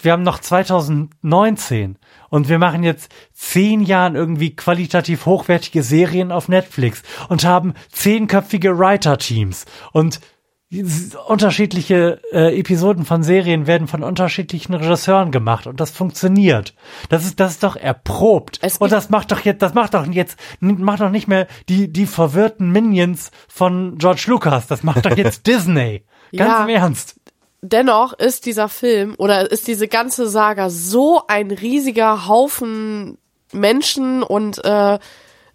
wir 0.00 0.12
haben 0.12 0.22
noch 0.22 0.38
2019 0.38 1.98
und 2.30 2.48
wir 2.48 2.58
machen 2.58 2.82
jetzt 2.82 3.10
zehn 3.32 3.80
Jahren 3.82 4.14
irgendwie 4.14 4.54
qualitativ 4.54 5.26
hochwertige 5.26 5.82
Serien 5.82 6.30
auf 6.30 6.48
Netflix 6.48 7.02
und 7.28 7.44
haben 7.44 7.74
zehnköpfige 7.90 8.78
Writer-Teams. 8.78 9.64
Und 9.92 10.20
unterschiedliche 11.28 12.20
äh, 12.30 12.58
Episoden 12.58 13.06
von 13.06 13.22
Serien 13.22 13.66
werden 13.66 13.88
von 13.88 14.02
unterschiedlichen 14.02 14.74
Regisseuren 14.74 15.30
gemacht 15.30 15.66
und 15.66 15.80
das 15.80 15.92
funktioniert. 15.92 16.74
Das 17.08 17.24
ist 17.24 17.40
das 17.40 17.52
ist 17.52 17.62
doch 17.62 17.74
erprobt. 17.74 18.60
Und 18.78 18.92
das 18.92 19.08
macht 19.08 19.32
doch 19.32 19.40
jetzt 19.40 19.62
das 19.62 19.72
macht 19.72 19.94
doch 19.94 20.06
jetzt 20.06 20.38
macht 20.60 21.00
doch 21.00 21.10
nicht 21.10 21.26
mehr 21.26 21.46
die 21.70 21.90
die 21.90 22.04
verwirrten 22.04 22.70
Minions 22.70 23.30
von 23.48 23.96
George 23.96 24.24
Lucas, 24.26 24.66
das 24.66 24.82
macht 24.82 25.06
doch 25.06 25.16
jetzt 25.16 25.46
Disney. 25.46 26.04
Ganz 26.36 26.50
ja, 26.50 26.64
im 26.64 26.68
Ernst 26.68 27.17
dennoch 27.62 28.12
ist 28.12 28.46
dieser 28.46 28.68
Film 28.68 29.14
oder 29.18 29.50
ist 29.50 29.66
diese 29.66 29.88
ganze 29.88 30.28
Saga 30.28 30.70
so 30.70 31.22
ein 31.26 31.50
riesiger 31.50 32.26
Haufen 32.28 33.18
Menschen 33.52 34.22
und 34.22 34.64
äh, 34.64 34.98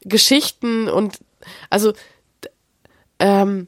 Geschichten 0.02 0.90
und 0.90 1.20
also 1.70 1.94
ähm, 3.20 3.68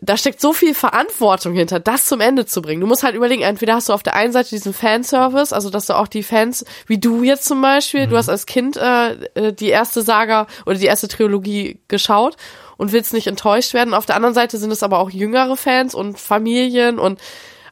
da 0.00 0.16
steckt 0.16 0.40
so 0.40 0.52
viel 0.52 0.74
Verantwortung 0.74 1.54
hinter, 1.54 1.80
das 1.80 2.06
zum 2.06 2.20
Ende 2.20 2.46
zu 2.46 2.62
bringen. 2.62 2.80
Du 2.80 2.86
musst 2.86 3.02
halt 3.02 3.16
überlegen, 3.16 3.42
entweder 3.42 3.74
hast 3.74 3.88
du 3.88 3.92
auf 3.92 4.04
der 4.04 4.14
einen 4.14 4.32
Seite 4.32 4.50
diesen 4.50 4.72
Fanservice, 4.72 5.52
also 5.52 5.70
dass 5.70 5.86
du 5.86 5.96
auch 5.96 6.06
die 6.06 6.22
Fans, 6.22 6.64
wie 6.86 6.98
du 6.98 7.24
jetzt 7.24 7.44
zum 7.44 7.60
Beispiel, 7.60 8.06
mhm. 8.06 8.10
du 8.10 8.16
hast 8.16 8.28
als 8.28 8.46
Kind 8.46 8.76
äh, 8.76 9.14
äh, 9.34 9.52
die 9.52 9.70
erste 9.70 10.02
Saga 10.02 10.46
oder 10.66 10.76
die 10.76 10.86
erste 10.86 11.08
Trilogie 11.08 11.80
geschaut 11.88 12.36
und 12.76 12.92
willst 12.92 13.12
nicht 13.12 13.26
enttäuscht 13.26 13.74
werden. 13.74 13.94
Auf 13.94 14.06
der 14.06 14.16
anderen 14.16 14.34
Seite 14.34 14.58
sind 14.58 14.70
es 14.70 14.82
aber 14.82 14.98
auch 14.98 15.10
jüngere 15.10 15.56
Fans 15.56 15.94
und 15.94 16.18
Familien 16.18 16.98
und 16.98 17.20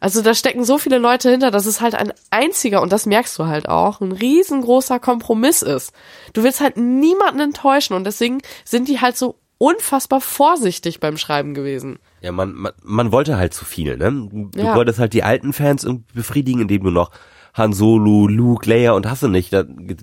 also 0.01 0.23
da 0.23 0.35
stecken 0.35 0.65
so 0.65 0.79
viele 0.79 0.97
Leute 0.97 1.31
hinter, 1.31 1.51
dass 1.51 1.67
es 1.67 1.83
halt 1.83 1.95
ein 1.95 2.13
einziger, 2.31 2.81
und 2.81 2.91
das 2.91 3.05
merkst 3.05 3.39
du 3.39 3.47
halt 3.47 3.69
auch, 3.69 4.01
ein 4.01 4.13
riesengroßer 4.13 4.99
Kompromiss 4.99 5.61
ist. 5.61 5.93
Du 6.33 6.43
willst 6.43 6.63
halt 6.63 6.79
niemanden 6.79 7.41
enttäuschen 7.41 7.95
und 7.95 8.05
deswegen 8.05 8.39
sind 8.65 8.89
die 8.89 9.01
halt 9.01 9.19
so 9.19 9.37
unfassbar 9.59 10.23
vorsichtig 10.23 11.01
beim 11.01 11.19
Schreiben 11.19 11.53
gewesen. 11.53 11.99
Ja, 12.23 12.33
man, 12.33 12.55
man, 12.55 12.73
man 12.83 13.13
wollte 13.13 13.37
halt 13.37 13.53
zu 13.53 13.67
viel, 13.67 13.99
ne? 13.99 14.29
Du 14.33 14.59
ja. 14.59 14.75
wolltest 14.75 14.99
halt 14.99 15.13
die 15.13 15.23
alten 15.23 15.53
Fans 15.53 15.87
befriedigen, 16.15 16.63
indem 16.63 16.85
du 16.85 16.91
noch 16.91 17.11
Han 17.53 17.75
Solo, 17.75 18.27
Luke, 18.27 18.69
Leia 18.69 18.93
und 18.93 19.07
hast 19.07 19.23
du 19.23 19.29
nicht 19.29 19.55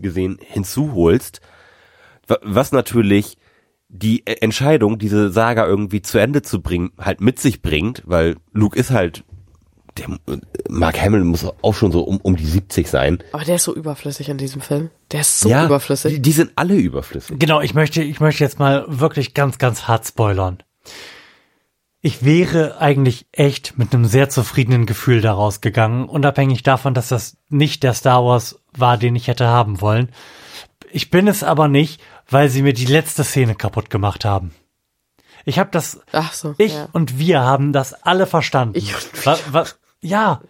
gesehen 0.02 0.38
hinzuholst. 0.40 1.42
Was 2.44 2.72
natürlich 2.72 3.38
die 3.90 4.20
e-, 4.20 4.38
Entscheidung, 4.42 4.98
diese 5.00 5.32
Saga 5.32 5.66
irgendwie 5.66 6.02
zu 6.02 6.18
Ende 6.18 6.42
zu 6.42 6.62
bringen, 6.62 6.92
halt 6.98 7.22
mit 7.22 7.40
sich 7.40 7.62
bringt, 7.62 8.04
weil 8.06 8.36
Luke 8.54 8.78
ist 8.78 8.92
halt 8.92 9.24
der 9.98 10.20
Mark 10.70 11.02
Hamill 11.02 11.24
muss 11.24 11.46
auch 11.62 11.74
schon 11.74 11.92
so 11.92 12.04
um, 12.04 12.18
um 12.18 12.36
die 12.36 12.46
70 12.46 12.88
sein. 12.88 13.20
Aber 13.32 13.44
der 13.44 13.56
ist 13.56 13.64
so 13.64 13.76
überflüssig 13.76 14.30
in 14.30 14.38
diesem 14.38 14.62
Film. 14.62 14.90
Der 15.12 15.22
ist 15.22 15.40
so 15.40 15.50
ja, 15.50 15.66
überflüssig. 15.66 16.14
Die, 16.14 16.22
die 16.22 16.32
sind 16.32 16.52
alle 16.56 16.76
überflüssig. 16.76 17.40
Genau, 17.40 17.62
ich 17.62 17.74
möchte, 17.74 18.04
ich 18.04 18.20
möchte 18.20 18.44
jetzt 18.44 18.60
mal 18.60 18.86
wirklich 18.88 19.34
ganz, 19.34 19.58
ganz 19.58 19.88
hart 19.88 20.06
spoilern. 20.06 20.60
Ich 22.02 22.24
wäre 22.24 22.80
eigentlich 22.80 23.26
echt 23.32 23.78
mit 23.78 23.94
einem 23.94 24.06
sehr 24.06 24.30
zufriedenen 24.30 24.86
Gefühl 24.86 25.22
daraus 25.22 25.62
gegangen, 25.62 26.08
unabhängig 26.08 26.64
davon, 26.64 26.94
dass 26.94 27.10
das 27.10 27.38
nicht 27.50 27.84
der 27.84 27.94
Star 27.94 28.24
Wars 28.24 28.62
war, 28.78 28.98
den 28.98 29.16
ich 29.16 29.28
hätte 29.28 29.48
haben 29.48 29.82
wollen. 29.82 30.10
Ich 30.92 31.10
bin 31.10 31.28
es 31.28 31.44
aber 31.44 31.68
nicht, 31.68 32.02
weil 32.30 32.50
sie 32.50 32.62
mir 32.62 32.74
die 32.74 32.86
letzte 32.86 33.24
Szene 33.24 33.56
kaputt 33.56 33.90
gemacht 33.90 34.26
haben. 34.26 34.54
Ich 35.46 35.60
habe 35.60 35.70
das, 35.72 36.02
Ach 36.12 36.34
so, 36.34 36.56
ich 36.58 36.74
ja. 36.74 36.90
und 36.92 37.20
wir 37.20 37.42
haben 37.42 37.72
das 37.72 37.94
alle 37.94 38.26
verstanden. 38.26 38.78
Ich 38.78 38.94
und 38.94 39.14
wir. 39.14 39.26
Was, 39.26 39.54
was, 39.54 39.80
ja, 40.02 40.42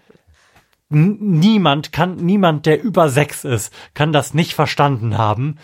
niemand 0.89 1.91
kann, 1.91 2.15
niemand, 2.15 2.65
der 2.65 2.81
über 2.81 3.09
sechs 3.09 3.43
ist, 3.43 3.73
kann 3.93 4.13
das 4.13 4.33
nicht 4.33 4.53
verstanden 4.53 5.17
haben, 5.17 5.57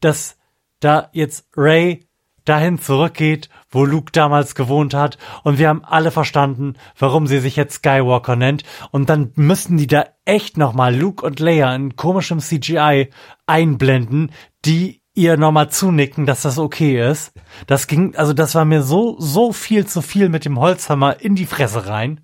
dass 0.00 0.36
da 0.80 1.10
jetzt 1.12 1.48
Ray 1.56 2.08
dahin 2.48 2.78
zurückgeht, 2.78 3.50
wo 3.70 3.84
Luke 3.84 4.10
damals 4.12 4.54
gewohnt 4.54 4.94
hat. 4.94 5.18
Und 5.44 5.58
wir 5.58 5.68
haben 5.68 5.84
alle 5.84 6.10
verstanden, 6.10 6.74
warum 6.98 7.26
sie 7.26 7.40
sich 7.40 7.56
jetzt 7.56 7.74
Skywalker 7.74 8.36
nennt. 8.36 8.64
Und 8.90 9.10
dann 9.10 9.32
müssten 9.34 9.76
die 9.76 9.86
da 9.86 10.06
echt 10.24 10.56
nochmal 10.56 10.96
Luke 10.96 11.24
und 11.24 11.40
Leia 11.40 11.74
in 11.74 11.96
komischem 11.96 12.38
CGI 12.38 13.10
einblenden, 13.46 14.32
die 14.64 14.97
ihr 15.18 15.36
nochmal 15.36 15.68
zunicken, 15.70 16.24
dass 16.26 16.42
das 16.42 16.58
okay 16.58 17.10
ist. 17.10 17.32
Das 17.66 17.86
ging, 17.88 18.14
also 18.16 18.32
das 18.32 18.54
war 18.54 18.64
mir 18.64 18.82
so, 18.82 19.16
so 19.18 19.52
viel 19.52 19.86
zu 19.86 20.00
viel 20.00 20.28
mit 20.28 20.44
dem 20.44 20.58
Holzhammer 20.60 21.20
in 21.20 21.34
die 21.34 21.46
Fresse 21.46 21.86
rein. 21.86 22.20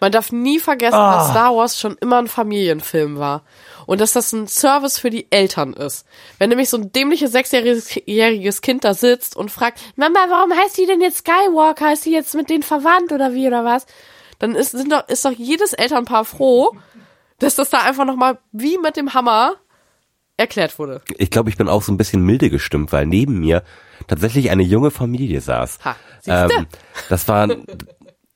Man 0.00 0.12
darf 0.12 0.30
nie 0.30 0.58
vergessen, 0.60 0.94
Ah. 0.94 1.16
dass 1.18 1.30
Star 1.30 1.56
Wars 1.56 1.80
schon 1.80 1.96
immer 2.00 2.18
ein 2.18 2.28
Familienfilm 2.28 3.18
war. 3.18 3.42
Und 3.86 4.00
dass 4.00 4.12
das 4.12 4.32
ein 4.32 4.46
Service 4.46 4.98
für 4.98 5.10
die 5.10 5.30
Eltern 5.30 5.72
ist. 5.72 6.06
Wenn 6.38 6.50
nämlich 6.50 6.68
so 6.68 6.76
ein 6.76 6.92
dämliches 6.92 7.32
sechsjähriges 7.32 8.60
Kind 8.60 8.84
da 8.84 8.94
sitzt 8.94 9.36
und 9.36 9.50
fragt, 9.50 9.80
Mama, 9.96 10.18
warum 10.28 10.52
heißt 10.52 10.76
die 10.76 10.86
denn 10.86 11.00
jetzt 11.00 11.18
Skywalker? 11.18 11.92
Ist 11.92 12.04
die 12.04 12.10
jetzt 12.10 12.34
mit 12.34 12.50
denen 12.50 12.62
verwandt 12.62 13.12
oder 13.12 13.32
wie 13.32 13.46
oder 13.46 13.64
was? 13.64 13.86
Dann 14.38 14.54
ist, 14.54 14.72
sind 14.72 14.92
doch, 14.92 15.08
ist 15.08 15.24
doch 15.24 15.30
jedes 15.32 15.72
Elternpaar 15.72 16.24
froh, 16.24 16.72
dass 17.38 17.54
das 17.54 17.70
da 17.70 17.78
einfach 17.80 18.04
nochmal 18.04 18.38
wie 18.52 18.76
mit 18.78 18.96
dem 18.96 19.14
Hammer 19.14 19.54
erklärt 20.36 20.78
wurde. 20.78 21.02
Ich 21.18 21.30
glaube, 21.30 21.50
ich 21.50 21.56
bin 21.56 21.68
auch 21.68 21.82
so 21.82 21.92
ein 21.92 21.96
bisschen 21.96 22.22
milde 22.22 22.50
gestimmt, 22.50 22.92
weil 22.92 23.06
neben 23.06 23.38
mir 23.40 23.62
tatsächlich 24.06 24.50
eine 24.50 24.62
junge 24.62 24.90
Familie 24.90 25.40
saß. 25.40 25.78
Ha, 25.84 25.96
ähm, 26.26 26.66
das 27.08 27.26
waren, 27.28 27.64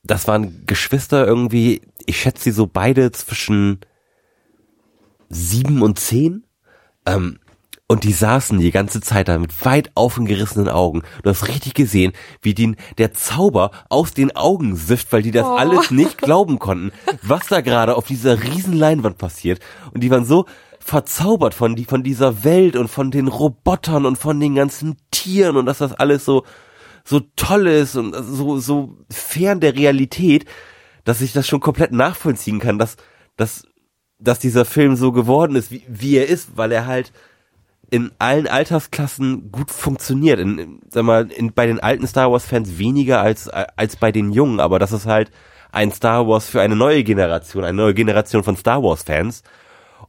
das 0.03 0.27
waren 0.27 0.65
Geschwister 0.65 1.25
irgendwie, 1.27 1.81
ich 2.05 2.19
schätze 2.19 2.45
sie 2.45 2.51
so 2.51 2.67
beide 2.67 3.11
zwischen 3.11 3.79
sieben 5.29 5.81
und 5.81 5.99
zehn. 5.99 6.43
Ähm, 7.05 7.39
und 7.87 8.05
die 8.05 8.13
saßen 8.13 8.57
die 8.57 8.71
ganze 8.71 9.01
Zeit 9.01 9.27
da 9.27 9.37
mit 9.37 9.65
weit 9.65 9.91
aufgerissenen 9.95 10.69
Augen. 10.69 11.03
Du 11.23 11.29
hast 11.29 11.49
richtig 11.49 11.73
gesehen, 11.73 12.13
wie 12.41 12.53
den, 12.53 12.77
der 12.97 13.13
Zauber 13.13 13.71
aus 13.89 14.13
den 14.13 14.33
Augen 14.33 14.77
sifft, 14.77 15.11
weil 15.11 15.21
die 15.23 15.31
das 15.31 15.45
Oh. 15.45 15.55
alles 15.55 15.91
nicht 15.91 16.17
glauben 16.17 16.57
konnten, 16.57 16.93
was 17.21 17.47
da 17.47 17.59
gerade 17.59 17.95
auf 17.95 18.05
dieser 18.07 18.41
riesen 18.43 18.73
Leinwand 18.73 19.17
passiert. 19.17 19.59
Und 19.93 20.01
die 20.01 20.09
waren 20.09 20.23
so 20.23 20.45
verzaubert 20.83 21.53
von, 21.53 21.75
die, 21.75 21.85
von 21.85 22.03
dieser 22.03 22.43
Welt 22.43 22.75
und 22.75 22.87
von 22.87 23.11
den 23.11 23.27
Robotern 23.27 24.05
und 24.05 24.17
von 24.17 24.39
den 24.39 24.55
ganzen 24.55 24.97
Tieren 25.11 25.55
und 25.55 25.65
dass 25.65 25.77
das 25.77 25.93
alles 25.93 26.25
so, 26.25 26.43
so 27.05 27.21
toll 27.35 27.67
ist 27.67 27.95
und 27.95 28.13
so, 28.13 28.57
so 28.59 28.97
fern 29.09 29.59
der 29.59 29.75
Realität, 29.75 30.45
dass 31.03 31.21
ich 31.21 31.33
das 31.33 31.47
schon 31.47 31.59
komplett 31.59 31.91
nachvollziehen 31.91 32.59
kann, 32.59 32.79
dass, 32.79 32.97
dass, 33.37 33.63
dass 34.19 34.39
dieser 34.39 34.65
Film 34.65 34.95
so 34.95 35.11
geworden 35.11 35.55
ist, 35.55 35.71
wie, 35.71 35.83
wie 35.87 36.17
er 36.17 36.27
ist, 36.27 36.57
weil 36.57 36.71
er 36.71 36.87
halt 36.87 37.13
in 37.91 38.11
allen 38.19 38.47
Altersklassen 38.47 39.51
gut 39.51 39.69
funktioniert. 39.69 40.39
In, 40.39 40.57
in, 40.57 40.79
sag 40.89 41.03
mal, 41.03 41.29
in, 41.31 41.53
bei 41.53 41.67
den 41.67 41.79
alten 41.79 42.07
Star 42.07 42.31
Wars 42.31 42.45
Fans 42.45 42.79
weniger 42.79 43.21
als, 43.21 43.49
als 43.49 43.97
bei 43.97 44.11
den 44.11 44.31
jungen, 44.31 44.59
aber 44.59 44.79
das 44.79 44.91
ist 44.91 45.05
halt 45.05 45.31
ein 45.71 45.91
Star 45.91 46.27
Wars 46.27 46.49
für 46.49 46.61
eine 46.61 46.75
neue 46.75 47.03
Generation, 47.03 47.63
eine 47.63 47.77
neue 47.77 47.93
Generation 47.93 48.43
von 48.43 48.57
Star 48.57 48.81
Wars 48.81 49.03
Fans. 49.03 49.43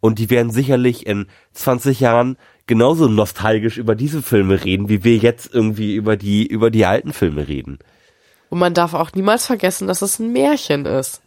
Und 0.00 0.18
die 0.18 0.31
werden 0.31 0.50
sicherlich 0.50 1.07
in 1.07 1.26
20 1.52 2.00
Jahren 2.00 2.37
genauso 2.66 3.09
nostalgisch 3.09 3.78
über 3.78 3.94
diese 3.94 4.22
Filme 4.22 4.64
reden, 4.64 4.88
wie 4.88 5.05
wir 5.05 5.16
jetzt 5.16 5.52
irgendwie 5.52 5.94
über 5.94 6.16
die, 6.16 6.46
über 6.46 6.70
die 6.70 6.87
alten 6.87 7.12
Filme 7.12 7.48
reden. 7.48 7.78
Und 8.50 8.59
man 8.59 8.74
darf 8.74 8.94
auch 8.94 9.12
niemals 9.12 9.46
vergessen, 9.46 9.88
dass 9.88 10.02
es 10.02 10.18
ein 10.18 10.33
Märchen 10.33 10.87
ist. 10.87 11.22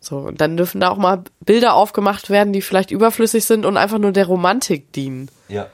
So, 0.00 0.18
und 0.18 0.40
dann 0.40 0.56
dürfen 0.56 0.80
da 0.80 0.90
auch 0.90 0.98
mal 0.98 1.24
Bilder 1.40 1.74
aufgemacht 1.74 2.28
werden, 2.28 2.52
die 2.52 2.60
vielleicht 2.60 2.90
überflüssig 2.90 3.44
sind 3.44 3.64
und 3.64 3.76
einfach 3.76 3.98
nur 3.98 4.12
der 4.12 4.26
Romantik 4.26 4.92
dienen. 4.92 5.30
Ja. 5.48 5.68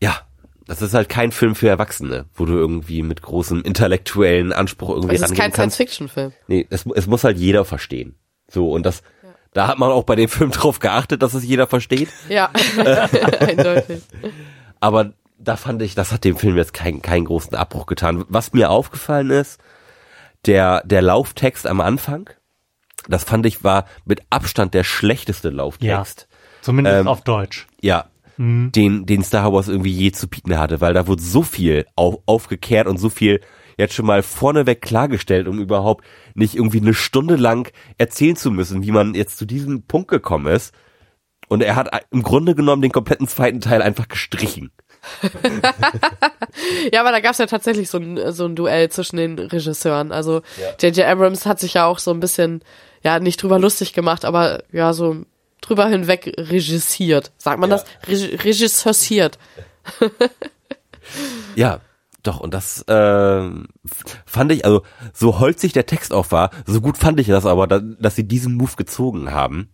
Ja, 0.00 0.20
das 0.66 0.82
ist 0.82 0.94
halt 0.94 1.08
kein 1.08 1.32
Film 1.32 1.54
für 1.54 1.68
Erwachsene, 1.68 2.26
wo 2.34 2.44
du 2.44 2.52
irgendwie 2.52 3.02
mit 3.02 3.22
großem 3.22 3.62
intellektuellen 3.62 4.52
Anspruch 4.52 4.90
irgendwie 4.90 5.16
Es 5.16 5.22
ist 5.22 5.34
kein. 5.34 5.52
Science-Fiction-Film. 5.52 6.32
Nee, 6.46 6.66
es, 6.70 6.86
es 6.94 7.06
muss 7.06 7.24
halt 7.24 7.38
jeder 7.38 7.64
verstehen. 7.64 8.14
So, 8.48 8.70
und 8.70 8.86
das, 8.86 9.02
da 9.56 9.68
hat 9.68 9.78
man 9.78 9.90
auch 9.90 10.04
bei 10.04 10.16
dem 10.16 10.28
Film 10.28 10.50
drauf 10.52 10.80
geachtet, 10.80 11.22
dass 11.22 11.32
es 11.32 11.42
jeder 11.42 11.66
versteht. 11.66 12.10
Ja, 12.28 12.50
eindeutig. 13.40 14.02
Aber 14.80 15.12
da 15.38 15.56
fand 15.56 15.80
ich, 15.80 15.94
das 15.94 16.12
hat 16.12 16.24
dem 16.24 16.36
Film 16.36 16.56
jetzt 16.58 16.74
keinen 16.74 17.00
keinen 17.00 17.24
großen 17.24 17.54
Abbruch 17.54 17.86
getan. 17.86 18.24
Was 18.28 18.52
mir 18.52 18.70
aufgefallen 18.70 19.30
ist, 19.30 19.58
der, 20.44 20.82
der 20.84 21.00
Lauftext 21.00 21.66
am 21.66 21.80
Anfang, 21.80 22.28
das 23.08 23.24
fand 23.24 23.46
ich 23.46 23.64
war 23.64 23.86
mit 24.04 24.20
Abstand 24.28 24.74
der 24.74 24.84
schlechteste 24.84 25.48
Lauftext. 25.48 26.28
Zumindest 26.60 27.00
Ähm, 27.00 27.08
auf 27.08 27.22
Deutsch. 27.22 27.66
Ja. 27.80 28.06
Den, 28.38 29.06
den 29.06 29.24
Star 29.24 29.50
Wars 29.54 29.68
irgendwie 29.68 29.92
je 29.92 30.12
zu 30.12 30.28
bieten 30.28 30.58
hatte, 30.58 30.82
weil 30.82 30.92
da 30.92 31.06
wurde 31.06 31.22
so 31.22 31.42
viel 31.42 31.86
auf, 31.96 32.18
aufgekehrt 32.26 32.86
und 32.86 32.98
so 32.98 33.08
viel 33.08 33.40
jetzt 33.76 33.94
schon 33.94 34.06
mal 34.06 34.22
vorneweg 34.22 34.80
klargestellt, 34.82 35.48
um 35.48 35.58
überhaupt 35.60 36.04
nicht 36.34 36.54
irgendwie 36.54 36.80
eine 36.80 36.94
Stunde 36.94 37.36
lang 37.36 37.70
erzählen 37.98 38.36
zu 38.36 38.50
müssen, 38.50 38.82
wie 38.82 38.92
man 38.92 39.14
jetzt 39.14 39.38
zu 39.38 39.44
diesem 39.44 39.82
Punkt 39.82 40.08
gekommen 40.08 40.46
ist. 40.46 40.74
Und 41.48 41.62
er 41.62 41.76
hat 41.76 41.88
im 42.10 42.22
Grunde 42.22 42.54
genommen 42.56 42.82
den 42.82 42.90
kompletten 42.90 43.28
zweiten 43.28 43.60
Teil 43.60 43.82
einfach 43.82 44.08
gestrichen. 44.08 44.72
Ja, 46.92 47.00
aber 47.00 47.12
da 47.12 47.20
gab's 47.20 47.38
ja 47.38 47.46
tatsächlich 47.46 47.90
so 47.90 47.98
ein, 47.98 48.32
so 48.32 48.46
ein 48.46 48.56
Duell 48.56 48.88
zwischen 48.90 49.16
den 49.16 49.38
Regisseuren. 49.38 50.10
Also 50.10 50.42
J.J. 50.80 51.04
Abrams 51.06 51.44
hat 51.46 51.60
sich 51.60 51.74
ja 51.74 51.84
auch 51.86 51.98
so 51.98 52.10
ein 52.12 52.20
bisschen, 52.20 52.62
ja, 53.02 53.18
nicht 53.20 53.42
drüber 53.42 53.58
lustig 53.58 53.92
gemacht, 53.92 54.24
aber 54.24 54.62
ja, 54.72 54.92
so 54.92 55.24
drüber 55.60 55.86
hinweg 55.88 56.32
regissiert. 56.38 57.32
Sagt 57.36 57.60
man 57.60 57.70
Ja. 57.70 57.76
das? 57.76 57.84
Reg 58.08 58.44
regisseursiert. 58.44 59.38
Ja, 61.54 61.80
doch, 62.26 62.40
und 62.40 62.54
das 62.54 62.82
äh, 62.88 63.50
fand 64.26 64.52
ich, 64.52 64.64
also 64.64 64.82
so 65.12 65.38
holzig 65.38 65.72
der 65.72 65.86
Text 65.86 66.12
auch 66.12 66.30
war, 66.30 66.50
so 66.66 66.80
gut 66.80 66.96
fand 66.98 67.20
ich 67.20 67.26
das 67.28 67.46
aber, 67.46 67.66
da, 67.66 67.80
dass 67.80 68.16
sie 68.16 68.26
diesen 68.26 68.54
Move 68.54 68.76
gezogen 68.76 69.32
haben. 69.32 69.70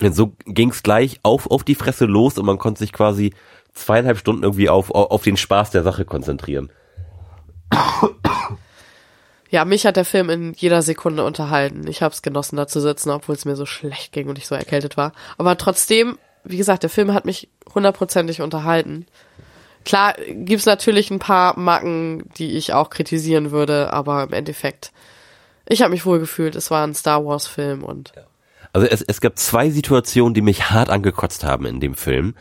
Denn 0.00 0.12
so 0.12 0.34
ging's 0.46 0.82
gleich 0.82 1.20
auf, 1.22 1.50
auf 1.50 1.64
die 1.64 1.74
Fresse 1.74 2.06
los 2.06 2.38
und 2.38 2.46
man 2.46 2.58
konnte 2.58 2.78
sich 2.78 2.92
quasi 2.92 3.32
zweieinhalb 3.72 4.18
Stunden 4.18 4.42
irgendwie 4.42 4.68
auf 4.68 4.90
auf 4.90 5.22
den 5.22 5.36
Spaß 5.36 5.70
der 5.70 5.82
Sache 5.82 6.04
konzentrieren. 6.04 6.70
Ja, 9.50 9.64
mich 9.64 9.84
hat 9.84 9.96
der 9.96 10.04
Film 10.04 10.30
in 10.30 10.52
jeder 10.52 10.80
Sekunde 10.80 11.24
unterhalten. 11.24 11.86
Ich 11.88 12.02
habe 12.02 12.14
es 12.14 12.22
genossen, 12.22 12.56
da 12.56 12.68
zu 12.68 12.80
sitzen, 12.80 13.10
obwohl 13.10 13.34
es 13.34 13.44
mir 13.44 13.56
so 13.56 13.66
schlecht 13.66 14.12
ging 14.12 14.28
und 14.28 14.38
ich 14.38 14.46
so 14.46 14.54
erkältet 14.54 14.96
war. 14.96 15.12
Aber 15.38 15.58
trotzdem, 15.58 16.18
wie 16.44 16.56
gesagt, 16.56 16.84
der 16.84 16.90
Film 16.90 17.12
hat 17.12 17.24
mich 17.24 17.48
hundertprozentig 17.74 18.42
unterhalten. 18.42 19.06
Klar 19.84 20.14
gibt's 20.28 20.66
natürlich 20.66 21.10
ein 21.10 21.18
paar 21.18 21.58
Macken, 21.58 22.28
die 22.36 22.56
ich 22.56 22.72
auch 22.72 22.90
kritisieren 22.90 23.50
würde, 23.50 23.92
aber 23.92 24.22
im 24.24 24.32
Endeffekt, 24.32 24.92
ich 25.66 25.82
habe 25.82 25.92
mich 25.92 26.04
wohl 26.04 26.18
gefühlt. 26.18 26.54
Es 26.54 26.70
war 26.70 26.86
ein 26.86 26.94
Star 26.94 27.24
Wars 27.24 27.46
Film 27.46 27.82
und 27.82 28.12
Also 28.72 28.86
es, 28.86 29.02
es 29.02 29.20
gab 29.20 29.38
zwei 29.38 29.70
Situationen, 29.70 30.34
die 30.34 30.42
mich 30.42 30.70
hart 30.70 30.90
angekotzt 30.90 31.44
haben 31.44 31.66
in 31.66 31.80
dem 31.80 31.94
Film. 31.94 32.34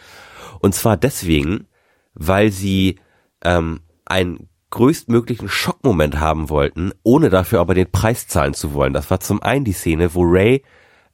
Und 0.60 0.76
zwar 0.76 0.98
deswegen, 0.98 1.68
weil 2.14 2.52
sie 2.52 3.00
ähm, 3.44 3.82
einen 4.06 4.50
größtmöglichen 4.72 5.50
Schockmoment 5.50 6.20
haben 6.20 6.50
wollten, 6.50 6.92
ohne 7.04 7.30
dafür 7.30 7.60
aber 7.60 7.74
den 7.74 7.92
Preis 7.92 8.28
zahlen 8.28 8.54
zu 8.54 8.74
wollen. 8.74 8.94
Das 8.94 9.10
war 9.10 9.20
zum 9.20 9.42
einen 9.42 9.66
die 9.66 9.74
Szene, 9.74 10.14
wo 10.14 10.22
Ray 10.24 10.64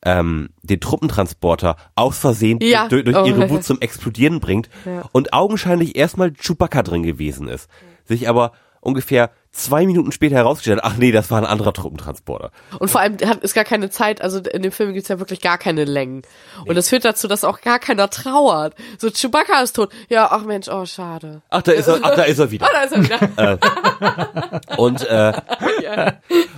ähm, 0.06 0.50
den 0.62 0.80
Truppentransporter 0.80 1.76
aus 1.96 2.18
Versehen 2.20 2.60
Ja. 2.62 2.88
durch, 2.88 3.04
durch 3.04 3.18
Oh. 3.18 3.26
ihre 3.26 3.50
Wut 3.50 3.64
zum 3.64 3.82
Explodieren 3.82 4.40
bringt 4.40 4.70
Ja. 4.86 5.04
und 5.12 5.34
augenscheinlich 5.34 5.96
erstmal 5.98 6.32
Chewbacca 6.32 6.84
drin 6.84 7.04
gewesen 7.04 7.48
ist. 7.48 7.70
Sich 8.06 8.30
aber 8.30 8.52
ungefähr 8.82 9.32
zwei 9.52 9.88
Minuten 9.88 10.12
später 10.12 10.36
herausgestellt 10.36 10.84
hat, 10.84 10.92
ach 10.92 10.98
nee, 10.98 11.12
das 11.12 11.32
war 11.32 11.40
ein 11.40 11.46
anderer 11.46 11.74
Truppentransporter. 11.74 12.52
und 12.78 12.92
vor 12.92 13.02
allem 13.02 13.18
hat 13.26 13.38
ist 13.42 13.56
gar 13.56 13.64
keine 13.64 13.90
Zeit, 13.90 14.22
also 14.22 14.40
in 14.40 14.62
dem 14.62 14.72
Film 14.72 14.94
gibt's 14.94 15.08
ja 15.10 15.18
wirklich 15.18 15.42
gar 15.42 15.58
keine 15.58 15.86
Längen. 15.86 16.22
Und 16.68 16.76
das 16.76 16.90
führt 16.90 17.04
dazu, 17.06 17.28
dass 17.28 17.44
auch 17.46 17.62
gar 17.62 17.80
keiner 17.80 18.10
trauert. 18.12 18.76
So 19.00 19.10
Chewbacca 19.10 19.62
ist 19.64 19.78
tot. 19.78 19.92
Ja, 20.10 20.28
ach 20.30 20.44
Mensch, 20.44 20.68
oh 20.68 20.86
schade. 20.86 21.42
Ach, 21.50 21.64
da 21.64 21.72
ist 21.72 21.88
er, 21.88 22.00
ach, 22.04 22.16
da 22.16 22.24
ist 22.24 22.38
er 22.38 22.52
wieder. 22.52 22.68
Ah, 22.70 22.74
da 22.74 22.82
ist 22.84 22.92
er 22.92 23.04
wieder. 23.04 24.78
Und, 24.78 25.02
äh, 25.08 25.34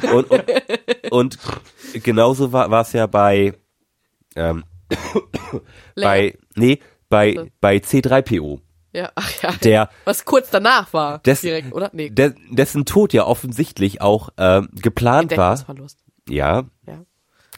und, 0.13 0.31
und, 0.31 0.43
und 1.11 1.37
genauso 2.03 2.51
war 2.51 2.71
es 2.81 2.93
ja 2.93 3.07
bei, 3.07 3.53
ähm, 4.35 4.63
bei, 5.95 6.37
nee, 6.55 6.79
bei, 7.09 7.51
bei 7.61 7.77
C3PO. 7.77 8.61
Ja, 8.93 9.11
ach 9.15 9.31
ja. 9.43 9.51
Der, 9.63 9.89
Was 10.05 10.25
kurz 10.25 10.49
danach 10.49 10.91
war. 10.93 11.19
Des- 11.19 11.41
direkt, 11.41 11.73
oder? 11.73 11.89
Nee. 11.93 12.09
der, 12.09 12.33
dessen 12.49 12.85
Tod 12.85 13.13
ja 13.13 13.25
offensichtlich 13.25 14.01
auch 14.01 14.29
ähm, 14.37 14.69
geplant 14.73 15.35
war. 15.37 15.57
Ja. 16.27 16.63
Ja. 16.87 17.03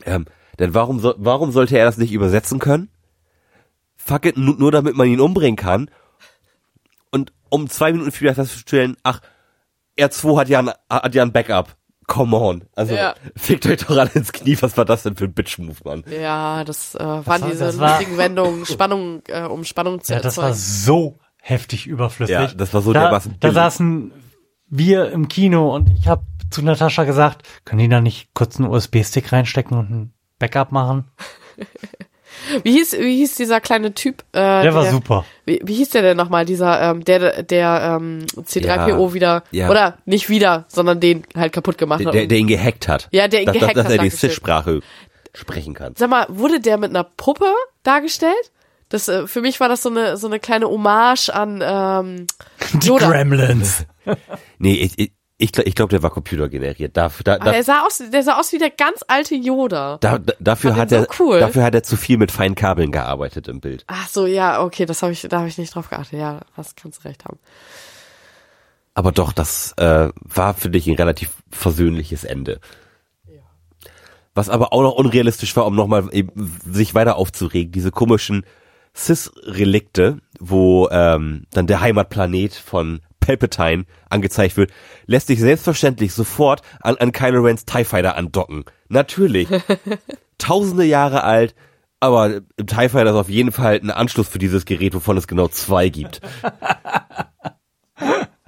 Ähm, 0.06 0.26
denn 0.60 0.74
warum, 0.74 1.00
so, 1.00 1.16
warum 1.18 1.52
sollte 1.52 1.78
er 1.78 1.86
das 1.86 1.98
nicht 1.98 2.12
übersetzen 2.12 2.60
können? 2.60 2.90
Fuck 3.96 4.26
it, 4.26 4.38
nur, 4.38 4.56
nur 4.58 4.72
damit 4.72 4.96
man 4.96 5.08
ihn 5.08 5.22
umbringen 5.22 5.56
kann. 5.56 5.90
Und 7.12 7.32
um 7.50 7.70
zwei 7.70 7.92
Minuten 7.92 8.12
später 8.12 8.36
festzustellen, 8.36 8.98
ach, 9.04 9.22
R2 9.98 10.40
hat 10.40 10.50
ja 10.50 10.60
ein, 10.60 10.72
hat 10.90 11.16
ja 11.16 11.24
ein 11.24 11.32
Backup. 11.32 11.76
Come 12.10 12.36
on. 12.36 12.64
Also, 12.76 12.96
Ja. 12.96 13.14
fickt 13.38 13.66
euch 13.68 13.78
doch 13.86 13.96
alle 13.98 14.10
ins 14.16 14.32
Knie. 14.34 14.58
Was 14.62 14.76
war 14.78 14.84
das 14.86 15.04
denn 15.04 15.16
für 15.16 15.26
ein 15.26 15.34
Bitch-Move, 15.34 15.78
Mann? 15.86 16.04
Ja, 16.10 16.64
das 16.64 16.96
äh, 16.96 17.00
waren 17.00 17.26
war- 17.26 17.40
diese 17.50 17.66
das 17.66 17.78
war- 17.80 17.90
lustigen 17.98 18.18
Wendungen, 18.18 18.66
Spannung, 18.66 19.22
äh, 19.28 19.44
um 19.44 19.64
Spannung 19.64 20.02
zu 20.04 20.14
Ja, 20.14 20.20
das 20.20 20.38
war 20.38 20.46
erzeugen. 20.50 20.60
so 20.60 21.20
heftig 21.42 21.86
überflüssig. 21.88 22.34
Ja, 22.34 22.48
das 22.48 22.74
war 22.74 22.82
so 22.82 22.94
da, 22.94 23.02
dermaßen 23.04 23.36
Da 23.40 23.52
saßen 23.52 24.12
wir 24.68 25.12
im 25.12 25.28
Kino 25.28 25.74
und 25.74 25.90
ich 25.98 26.08
habe 26.08 26.24
zu 26.50 26.64
Natascha 26.64 27.04
gesagt, 27.04 27.48
können 27.64 27.80
die 27.80 27.88
da 27.90 28.02
nicht 28.02 28.34
kurz 28.34 28.60
einen 28.60 28.70
USB-Stick 28.70 29.32
reinstecken 29.32 29.78
und 29.78 29.90
ein 29.92 30.14
Backup 30.40 30.72
machen? 30.72 31.06
Wie 32.64 32.72
hieß, 32.72 32.94
wie 32.94 33.18
hieß 33.18 33.36
dieser 33.36 33.60
kleine 33.62 33.94
Typ? 33.94 34.24
Äh, 34.32 34.64
Der 34.64 34.74
war 34.74 34.86
super. 34.86 35.26
Wie, 35.46 35.60
wie 35.64 35.74
hieß 35.76 35.90
der 35.90 36.02
denn 36.02 36.18
nochmal? 36.18 36.46
Dieser, 36.46 36.82
ähm, 36.82 37.04
der, 37.06 37.44
der 37.44 37.98
ähm, 38.00 38.26
C3PO 38.36 38.88
Ja, 39.08 39.14
wieder, 39.14 39.44
ja. 39.52 39.70
oder 39.70 39.98
nicht 40.06 40.30
wieder, 40.30 40.66
sondern 40.68 41.00
den 41.00 41.24
halt 41.36 41.54
kaputt 41.54 41.78
gemacht 41.78 42.00
Der, 42.02 42.08
hat. 42.08 42.14
der, 42.14 42.28
der 42.28 42.38
ihn 42.38 42.48
gehackt 42.48 42.88
hat. 42.88 43.08
Ja, 43.12 43.28
der 43.28 43.42
ihn 43.42 43.46
dass, 43.48 43.54
gehackt 43.58 43.78
dass, 43.78 43.86
hat, 43.86 43.92
Dass 43.92 43.98
er 43.98 44.04
die. 44.04 44.10
Sith-Sprache 44.10 44.80
sprechen 45.34 45.74
kann. 45.74 45.94
Sag 45.98 46.10
mal, 46.10 46.26
wurde 46.30 46.60
der 46.60 46.78
mit 46.78 46.90
einer 46.90 47.04
Puppe 47.04 47.46
dargestellt? 47.84 48.52
Das, 48.90 49.08
äh, 49.08 49.28
für 49.28 49.42
mich 49.42 49.60
war 49.60 49.70
das 49.70 49.84
so 49.84 49.90
eine, 49.90 50.18
so 50.18 50.26
eine 50.28 50.40
kleine 50.40 50.68
Hommage 50.68 51.30
an 51.30 51.62
ähm, 51.64 52.28
Die 52.82 52.88
Yoda. 52.88 53.08
Gremlins. 53.10 53.86
Nee, 54.58 54.74
ich, 54.76 54.98
ich, 54.98 55.12
ich 55.42 55.54
glaube, 55.54 55.70
ich 55.70 55.76
glaub, 55.76 55.90
der 55.90 56.04
war 56.04 56.10
computergeneriert. 56.10 56.98
Da, 56.98 57.10
da, 57.24 57.38
da, 57.38 57.52
der 57.52 57.64
sah 57.64 57.86
aus, 57.86 58.04
der 58.12 58.24
sah 58.24 58.38
aus 58.38 58.52
wie 58.52 58.58
der 58.58 58.72
ganz 58.72 59.06
alte 59.08 59.36
Yoda. 59.36 59.98
da, 60.02 60.20
da, 60.20 60.34
dafür, 60.38 60.76
hat 60.76 60.92
er, 60.92 61.04
so 61.04 61.08
cool. 61.20 61.40
dafür 61.40 61.64
hat 61.64 61.74
er 61.74 61.82
zu 61.82 61.96
viel 61.96 62.18
mit 62.18 62.30
feinen 62.30 62.56
Kabeln 62.56 62.92
gearbeitet 62.92 63.48
im 63.48 63.62
Bild. 63.62 63.86
Ach 63.88 64.10
so, 64.10 64.28
ja, 64.28 64.62
okay, 64.62 64.86
das 64.86 65.02
habe 65.02 65.14
ich, 65.14 65.22
da 65.22 65.40
habe 65.40 65.48
ich 65.48 65.58
nicht 65.58 65.74
drauf 65.74 65.90
geachtet. 65.90 66.20
Ja, 66.20 66.42
das 66.58 66.76
kannst 66.76 67.04
du 67.04 67.08
recht 67.08 67.24
haben. 67.24 67.40
Aber 68.94 69.14
doch, 69.14 69.32
das 69.32 69.72
äh, 69.78 70.10
war 70.16 70.54
für 70.56 70.70
dich 70.70 70.88
ein 70.88 70.96
relativ 70.96 71.32
versöhnliches 71.50 72.26
Ende. 72.26 72.60
Was 74.36 74.50
aber 74.50 74.74
auch 74.74 74.82
noch 74.82 74.94
unrealistisch 74.94 75.56
war, 75.56 75.66
um 75.66 75.76
nochmal 75.76 76.10
eben 76.12 76.60
sich 76.66 76.96
weiter 76.96 77.16
aufzuregen, 77.16 77.72
diese 77.72 77.92
komischen 77.92 78.46
Cis-Relikte, 78.94 80.20
wo 80.40 80.90
ähm, 80.92 81.46
dann 81.52 81.68
der 81.68 81.80
Heimatplanet 81.80 82.54
von 82.54 83.00
Palpatine 83.38 83.86
angezeigt 84.10 84.58
wird, 84.58 84.72
lässt 85.06 85.28
sich 85.28 85.40
selbstverständlich 85.40 86.14
sofort 86.14 86.62
an, 86.82 86.98
an 86.98 87.12
Kylo 87.12 87.42
Rens 87.42 87.66
TIE 87.66 87.84
Fighter 87.84 88.16
andocken. 88.16 88.66
Natürlich. 88.88 89.48
Tausende 90.40 90.86
Jahre 90.86 91.24
alt, 91.24 91.54
aber 92.00 92.38
im 92.58 92.66
TIE 92.68 92.90
Fighter 92.90 93.12
ist 93.12 93.16
auf 93.16 93.30
jeden 93.30 93.52
Fall 93.52 93.76
ein 93.84 93.92
Anschluss 93.92 94.28
für 94.28 94.40
dieses 94.40 94.66
Gerät, 94.66 94.96
wovon 94.96 95.18
es 95.18 95.28
genau 95.28 95.48
zwei 95.48 95.90
gibt. 95.90 96.22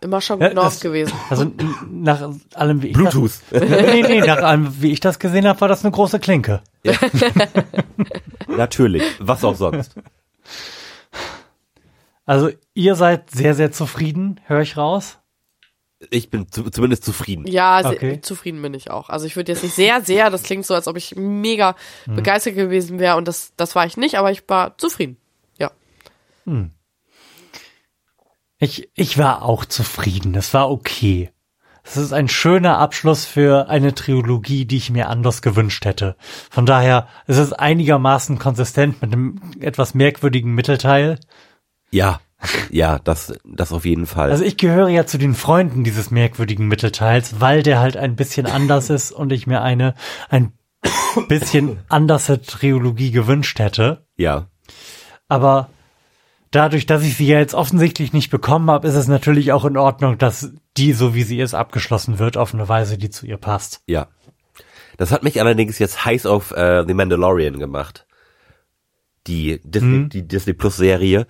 Immer 0.04 0.20
schon 0.22 0.42
Ja, 0.42 0.48
gut 0.50 0.58
das- 0.58 0.80
gewesen. 0.80 1.14
Also 1.30 1.52
nach 1.92 2.32
allem, 2.56 2.82
wie 2.82 2.88
ich 2.88 2.94
Bluetooth. 2.94 3.34
Das, 3.52 3.62
nee, 3.70 4.02
nee, 4.02 4.22
nach 4.22 4.38
allem, 4.42 4.82
wie 4.82 4.92
ich 4.92 5.00
das 5.00 5.20
gesehen 5.20 5.46
habe, 5.48 5.62
war 5.62 5.68
das 5.68 5.84
eine 5.86 5.92
große 5.92 6.20
Klinke. 6.20 6.62
Natürlich. 8.48 9.04
Was 9.20 9.44
auch 9.44 9.56
sonst. 9.56 9.94
Also 12.26 12.50
ihr 12.74 12.96
seid 12.96 13.30
sehr, 13.32 13.56
sehr 13.56 13.72
zufrieden, 13.72 14.40
höre 14.46 14.62
ich 14.62 14.78
raus. 14.78 15.18
Ich 16.10 16.30
bin 16.32 16.52
zu, 16.52 16.70
zumindest 16.72 17.04
zufrieden. 17.04 17.46
Ja, 17.48 17.82
Okay. 17.86 18.22
zufrieden 18.22 18.62
bin 18.62 18.74
ich 18.74 18.90
auch. 18.90 19.10
Also 19.10 19.26
ich 19.28 19.36
würde 19.36 19.52
jetzt 19.52 19.62
nicht 19.64 19.76
sehr, 19.76 20.02
sehr, 20.02 20.30
das 20.32 20.44
klingt 20.44 20.66
so, 20.66 20.74
als 20.74 20.88
ob 20.88 20.98
ich 20.98 21.16
mega 21.16 21.76
Hm. 22.06 22.16
begeistert 22.16 22.56
gewesen 22.56 22.98
wäre 23.00 23.18
und 23.18 23.28
das, 23.28 23.54
das 23.56 23.76
war 23.76 23.86
ich 23.86 23.98
nicht, 23.98 24.16
aber 24.16 24.32
ich 24.32 24.48
war 24.50 24.78
zufrieden. 24.78 25.18
Ja. 25.60 25.72
Ich, 28.58 28.90
ich 28.96 29.18
war 29.18 29.44
auch 29.44 29.66
zufrieden. 29.66 30.36
Es 30.36 30.54
war 30.54 30.70
okay. 30.72 31.32
Es 31.84 31.98
ist 31.98 32.14
ein 32.14 32.28
schöner 32.28 32.78
Abschluss 32.78 33.26
für 33.26 33.68
eine 33.70 33.96
Trilogie, 33.96 34.66
die 34.66 34.78
ich 34.78 34.92
mir 34.92 35.10
anders 35.10 35.42
gewünscht 35.42 35.84
hätte. 35.86 36.16
Von 36.52 36.68
daher 36.68 37.08
ist 37.26 37.38
es 37.38 37.54
einigermaßen 37.54 38.38
konsistent 38.38 39.02
mit 39.02 39.12
einem 39.14 39.42
etwas 39.60 39.96
merkwürdigen 39.96 40.54
Mittelteil. 40.54 41.20
Ja, 41.92 42.20
ja, 42.72 43.00
das, 43.00 43.34
das 43.46 43.72
auf 43.72 43.86
jeden 43.86 44.08
Fall. 44.08 44.32
Also 44.32 44.44
ich 44.44 44.58
gehöre 44.58 44.90
ja 44.90 45.06
zu 45.06 45.18
den 45.18 45.36
Freunden 45.36 45.84
dieses 45.84 46.10
merkwürdigen 46.10 46.68
Mittelteils, 46.68 47.40
weil 47.40 47.62
der 47.62 47.80
halt 47.80 47.98
ein 47.98 48.16
bisschen 48.16 48.48
anders 48.48 48.90
ist 48.90 49.12
und 49.12 49.32
ich 49.32 49.46
mir 49.46 49.62
eine 49.62 49.94
ein 50.30 50.54
bisschen 51.28 51.80
anderse 51.90 52.42
Trilogie 52.42 53.12
gewünscht 53.12 53.60
hätte. 53.60 54.06
ja, 54.18 54.48
Aber 55.28 55.70
dadurch, 56.50 56.88
dass 56.88 57.04
ich 57.04 57.16
sie 57.16 57.28
ja 57.28 57.38
jetzt 57.38 57.54
offensichtlich 57.54 58.12
nicht 58.14 58.32
bekommen 58.32 58.72
habe, 58.72 58.88
ist 58.88 58.96
es 58.96 59.08
natürlich 59.08 59.52
auch 59.52 59.66
in 59.66 59.78
Ordnung, 59.78 60.18
dass 60.18 60.52
die, 60.78 60.94
so 60.94 61.14
wie 61.14 61.24
sie 61.24 61.40
ist, 61.40 61.54
abgeschlossen 61.54 62.18
wird 62.18 62.38
auf 62.38 62.54
eine 62.56 62.68
Weise, 62.68 62.98
die 62.98 63.10
zu 63.12 63.26
ihr 63.28 63.38
passt. 63.38 63.82
ja. 63.88 64.08
Das 64.98 65.12
hat 65.12 65.24
mich 65.24 65.40
allerdings 65.40 65.80
jetzt 65.80 66.06
heiß 66.06 66.28
auf 66.28 66.52
äh, 66.52 66.84
The 66.86 66.94
Mandalorian 66.94 67.58
gemacht. 67.58 68.06
Die 69.26 69.60
Disney, 69.64 70.10
die 70.10 70.28
Disney 70.28 70.54
Plus 70.54 70.78
Serie. 70.78 71.26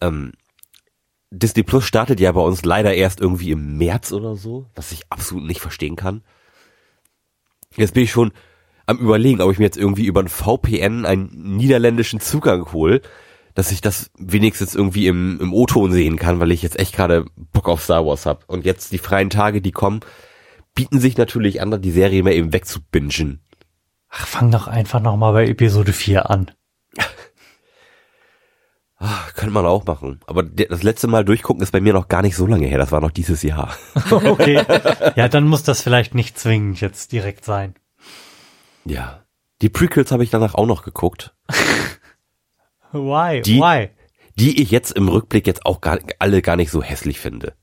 Ähm, 0.00 0.32
Disney 1.30 1.62
Plus 1.62 1.84
startet 1.84 2.20
ja 2.20 2.32
bei 2.32 2.40
uns 2.40 2.64
leider 2.64 2.94
erst 2.94 3.20
irgendwie 3.20 3.50
im 3.50 3.76
März 3.78 4.12
oder 4.12 4.36
so, 4.36 4.66
was 4.74 4.92
ich 4.92 5.10
absolut 5.10 5.44
nicht 5.44 5.60
verstehen 5.60 5.96
kann. 5.96 6.22
Jetzt 7.76 7.94
bin 7.94 8.04
ich 8.04 8.12
schon 8.12 8.32
am 8.86 8.98
überlegen, 8.98 9.40
ob 9.40 9.50
ich 9.52 9.58
mir 9.58 9.64
jetzt 9.64 9.76
irgendwie 9.76 10.06
über 10.06 10.20
ein 10.20 10.28
VPN 10.28 11.04
einen 11.04 11.56
niederländischen 11.56 12.20
Zugang 12.20 12.72
hole, 12.72 13.02
dass 13.54 13.72
ich 13.72 13.80
das 13.80 14.10
wenigstens 14.18 14.74
irgendwie 14.74 15.08
im, 15.08 15.40
im 15.40 15.52
O-Ton 15.52 15.90
sehen 15.90 16.16
kann, 16.16 16.40
weil 16.40 16.52
ich 16.52 16.62
jetzt 16.62 16.78
echt 16.78 16.94
gerade 16.94 17.24
Bock 17.36 17.68
auf 17.68 17.82
Star 17.82 18.06
Wars 18.06 18.26
hab. 18.26 18.48
Und 18.48 18.64
jetzt 18.64 18.92
die 18.92 18.98
freien 18.98 19.30
Tage, 19.30 19.60
die 19.60 19.72
kommen, 19.72 20.00
bieten 20.74 21.00
sich 21.00 21.16
natürlich 21.16 21.60
an, 21.60 21.82
die 21.82 21.90
Serie 21.90 22.22
mal 22.22 22.34
eben 22.34 22.52
wegzubingen. 22.52 23.40
Ach, 24.08 24.26
fang 24.26 24.50
doch 24.50 24.68
einfach 24.68 25.00
nochmal 25.00 25.32
bei 25.32 25.48
Episode 25.48 25.92
4 25.92 26.30
an. 26.30 26.50
Ah, 29.08 29.28
könnte 29.34 29.52
man 29.54 29.64
auch 29.66 29.84
machen. 29.86 30.20
Aber 30.26 30.42
das 30.42 30.82
letzte 30.82 31.06
Mal 31.06 31.24
durchgucken 31.24 31.62
ist 31.62 31.70
bei 31.70 31.80
mir 31.80 31.92
noch 31.92 32.08
gar 32.08 32.22
nicht 32.22 32.34
so 32.34 32.44
lange 32.46 32.66
her. 32.66 32.78
Das 32.78 32.90
war 32.90 33.00
noch 33.00 33.10
dieses 33.12 33.42
Jahr. 33.42 33.76
Okay. 34.10 34.62
ja, 35.14 35.28
dann 35.28 35.44
muss 35.46 35.62
das 35.62 35.80
vielleicht 35.82 36.14
nicht 36.14 36.38
zwingend 36.38 36.80
jetzt 36.80 37.12
direkt 37.12 37.44
sein. 37.44 37.74
Ja. 38.84 39.22
Die 39.62 39.68
Prequels 39.68 40.10
habe 40.12 40.24
ich 40.24 40.30
danach 40.30 40.54
auch 40.54 40.66
noch 40.66 40.82
geguckt, 40.82 41.34
Why? 42.92 43.42
Die- 43.42 43.60
Why? 43.60 43.90
die 44.38 44.60
ich 44.62 44.70
jetzt 44.70 44.90
im 44.92 45.08
Rückblick 45.08 45.46
jetzt 45.46 45.64
auch 45.64 45.80
gar, 45.80 45.98
alle 46.18 46.42
gar 46.42 46.56
nicht 46.56 46.70
so 46.70 46.82
hässlich 46.82 47.18
finde. 47.20 47.54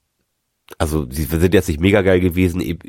Also, 0.80 1.08
sie 1.10 1.26
sind 1.26 1.54
jetzt 1.54 1.68
nicht 1.68 1.80
mega 1.80 2.02
geil 2.02 2.20
gewesen. 2.20 2.62
E 2.62 2.80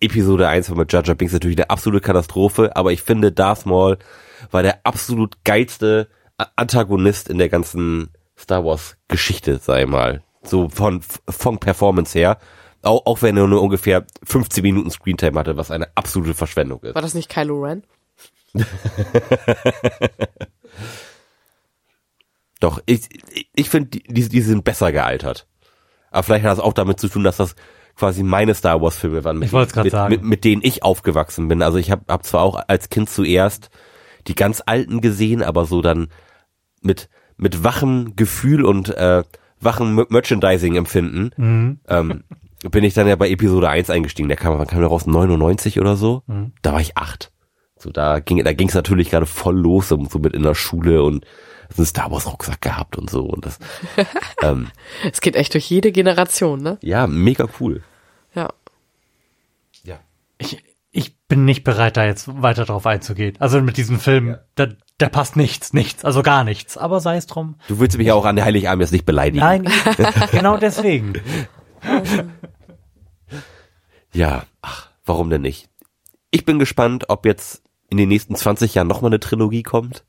Episode 0.00 0.48
1 0.48 0.70
war 0.70 0.76
mit 0.78 0.92
Jar 0.92 1.04
Jar 1.04 1.14
Binks 1.16 1.32
natürlich 1.34 1.56
eine 1.58 1.68
absolute 1.70 2.00
Katastrophe, 2.04 2.74
aber 2.76 2.92
ich 2.92 3.02
finde 3.02 3.32
Darth 3.32 3.66
Maul 3.66 3.98
war 4.50 4.62
der 4.62 4.80
absolut 4.84 5.42
geilste 5.44 6.08
Antagonist 6.56 7.28
in 7.28 7.38
der 7.38 7.48
ganzen 7.48 8.10
Star 8.38 8.64
Wars 8.64 8.96
Geschichte, 9.08 9.58
sei 9.58 9.86
mal. 9.86 10.22
So 10.42 10.68
von, 10.68 11.02
von 11.28 11.58
Performance 11.58 12.18
her. 12.18 12.38
Auch, 12.82 13.06
auch 13.06 13.22
wenn 13.22 13.36
er 13.36 13.46
nur 13.46 13.62
ungefähr 13.62 14.06
15 14.22 14.62
Minuten 14.62 14.90
Screentime 14.90 15.38
hatte, 15.38 15.56
was 15.56 15.70
eine 15.70 15.88
absolute 15.96 16.34
Verschwendung 16.34 16.82
ist. 16.82 16.94
War 16.94 17.02
das 17.02 17.14
nicht 17.14 17.28
Kylo 17.30 17.62
Ren? 17.62 17.82
Doch, 22.60 22.80
ich, 22.86 23.08
ich- 23.54 23.68
finde, 23.70 23.90
die, 23.90 24.28
die, 24.28 24.40
sind 24.40 24.64
besser 24.64 24.92
gealtert. 24.92 25.46
Aber 26.10 26.22
vielleicht 26.22 26.44
hat 26.44 26.52
das 26.52 26.60
auch 26.60 26.72
damit 26.72 26.98
zu 27.00 27.08
tun, 27.08 27.24
dass 27.24 27.36
das 27.36 27.54
quasi 27.96 28.22
meine 28.22 28.54
Star 28.54 28.80
Wars 28.80 28.96
Filme 28.96 29.24
waren, 29.24 29.38
mit, 29.38 29.52
mit, 29.52 29.90
sagen. 29.90 30.10
mit, 30.10 30.22
mit 30.22 30.44
denen 30.44 30.62
ich 30.64 30.82
aufgewachsen 30.82 31.48
bin. 31.48 31.62
Also 31.62 31.78
ich 31.78 31.90
habe 31.90 32.04
hab 32.08 32.24
zwar 32.24 32.42
auch 32.42 32.62
als 32.68 32.88
Kind 32.88 33.10
zuerst 33.10 33.70
die 34.28 34.34
ganz 34.34 34.62
alten 34.66 35.00
gesehen, 35.00 35.42
aber 35.42 35.64
so 35.66 35.82
dann 35.82 36.08
mit 36.82 37.08
mit 37.36 37.62
wachem 37.64 38.16
Gefühl 38.16 38.64
und 38.64 38.88
äh, 38.96 39.22
wachem 39.60 39.94
Mer- 39.94 40.06
Merchandising-Empfinden 40.08 41.30
Mhm. 41.36 41.80
ähm, 41.88 42.24
bin 42.70 42.82
ich 42.84 42.94
dann 42.94 43.06
ja 43.06 43.16
bei 43.16 43.28
Episode 43.28 43.68
1 43.68 43.90
eingestiegen. 43.90 44.28
Der 44.28 44.38
kam, 44.38 44.58
wann 44.58 44.66
kam 44.66 44.80
der 44.80 44.88
raus? 44.88 45.06
99 45.06 45.78
oder 45.80 45.96
so? 45.96 46.22
Mhm. 46.26 46.52
Da 46.62 46.72
war 46.72 46.80
ich 46.80 46.96
acht. 46.96 47.30
So, 47.78 47.90
da 47.90 48.20
ging 48.20 48.42
da 48.42 48.52
ging's 48.54 48.74
natürlich 48.74 49.10
gerade 49.10 49.26
voll 49.26 49.56
los, 49.58 49.88
so 49.88 50.02
so 50.10 50.18
mit 50.18 50.32
in 50.34 50.42
der 50.42 50.54
Schule 50.54 51.02
und 51.02 51.26
so 51.68 51.82
einen 51.82 51.86
Star 51.86 52.10
Wars 52.10 52.26
Rucksack 52.26 52.62
gehabt 52.62 52.96
und 52.96 53.10
so 53.10 53.24
und 53.24 53.44
das 53.44 53.58
ähm, 54.42 54.68
Es 55.12 55.20
geht 55.20 55.36
echt 55.36 55.52
durch 55.52 55.68
jede 55.68 55.92
Generation, 55.92 56.62
ne? 56.62 56.78
ja 56.80 57.06
mega 57.06 57.46
cool. 57.60 57.82
Ja. 58.34 58.48
Ja. 59.84 59.98
Ich, 60.38 60.62
ich 60.96 61.18
bin 61.28 61.44
nicht 61.44 61.62
bereit, 61.62 61.96
da 61.96 62.06
jetzt 62.06 62.42
weiter 62.42 62.64
drauf 62.64 62.86
einzugehen. 62.86 63.36
Also 63.38 63.60
mit 63.60 63.76
diesem 63.76 64.00
Film, 64.00 64.38
da, 64.54 64.68
da 64.96 65.08
passt 65.10 65.36
nichts, 65.36 65.74
nichts, 65.74 66.04
also 66.04 66.22
gar 66.22 66.42
nichts. 66.42 66.78
Aber 66.78 67.00
sei 67.00 67.16
es 67.16 67.26
drum. 67.26 67.56
Du 67.68 67.78
willst 67.78 67.98
mich 67.98 68.10
auch 68.12 68.24
an 68.24 68.36
der 68.36 68.46
Heiligabend 68.46 68.80
jetzt 68.80 68.92
nicht 68.92 69.04
beleidigen. 69.04 69.44
Nein, 69.44 69.68
genau 70.30 70.56
deswegen. 70.56 71.20
Ja, 74.12 74.44
ach, 74.62 74.90
warum 75.04 75.28
denn 75.28 75.42
nicht? 75.42 75.68
Ich 76.30 76.46
bin 76.46 76.58
gespannt, 76.58 77.10
ob 77.10 77.26
jetzt 77.26 77.62
in 77.90 77.98
den 77.98 78.08
nächsten 78.08 78.34
20 78.34 78.74
Jahren 78.74 78.88
nochmal 78.88 79.10
eine 79.10 79.20
Trilogie 79.20 79.62
kommt. 79.62 80.04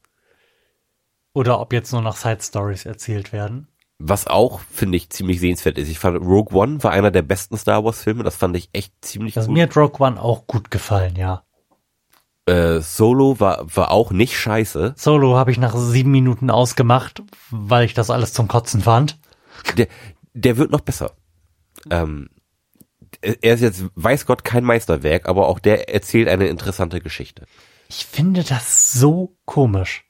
Oder 1.34 1.60
ob 1.60 1.74
jetzt 1.74 1.92
nur 1.92 2.02
noch 2.02 2.16
Side 2.16 2.42
Stories 2.42 2.86
erzählt 2.86 3.34
werden. 3.34 3.68
Was 4.00 4.28
auch, 4.28 4.60
finde 4.60 4.98
ich, 4.98 5.10
ziemlich 5.10 5.40
sehenswert 5.40 5.78
ist. 5.80 5.90
Ich 5.90 5.98
fand, 5.98 6.18
Rogue 6.22 6.56
One 6.56 6.84
war 6.84 6.92
einer 6.92 7.10
der 7.10 7.24
besten 7.24 7.58
Star 7.58 7.84
Wars 7.84 8.04
Filme. 8.04 8.24
Das 8.24 8.36
fand 8.36 8.56
ich 8.56 8.70
echt 8.74 8.94
ziemlich 9.02 9.36
Also 9.38 9.48
gut. 9.48 9.56
mir 9.58 9.64
hat 9.64 9.76
Rogue 9.76 10.06
One 10.06 10.22
auch 10.22 10.46
gut 10.46 10.70
gefallen, 10.70 11.16
ja. 11.16 11.44
Äh, 12.46 12.80
Solo 12.80 13.40
war, 13.40 13.66
war 13.76 13.92
auch 13.92 14.12
nicht 14.12 14.38
scheiße. 14.38 14.94
Solo 14.96 15.36
habe 15.36 15.52
ich 15.52 15.58
nach 15.58 15.76
sieben 15.76 16.12
Minuten 16.12 16.50
ausgemacht, 16.50 17.24
weil 17.50 17.86
ich 17.86 17.94
das 17.94 18.10
alles 18.10 18.34
zum 18.34 18.48
Kotzen 18.48 18.82
fand. 18.82 19.20
Der, 19.78 19.88
der 20.34 20.58
wird 20.58 20.72
noch 20.72 20.82
besser. 20.82 21.14
Ähm, 21.90 22.30
er 23.22 23.56
ist 23.56 23.62
jetzt, 23.62 23.86
weiß 23.96 24.26
Gott, 24.28 24.44
kein 24.44 24.64
Meisterwerk, 24.64 25.28
aber 25.28 25.48
auch 25.48 25.60
der 25.60 25.94
erzählt 25.94 26.30
eine 26.30 26.48
interessante 26.48 27.02
Geschichte. 27.02 27.46
Ich 27.90 28.06
finde 28.06 28.44
das 28.44 28.94
so 28.94 29.36
komisch, 29.46 30.06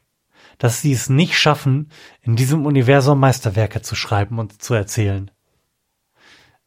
dass 0.57 0.81
sie 0.81 0.91
es 0.91 1.09
nicht 1.09 1.37
schaffen, 1.37 1.89
in 2.21 2.35
diesem 2.35 2.65
Universum 2.65 3.19
Meisterwerke 3.19 3.81
zu 3.81 3.95
schreiben 3.95 4.39
und 4.39 4.61
zu 4.61 4.73
erzählen. 4.73 5.31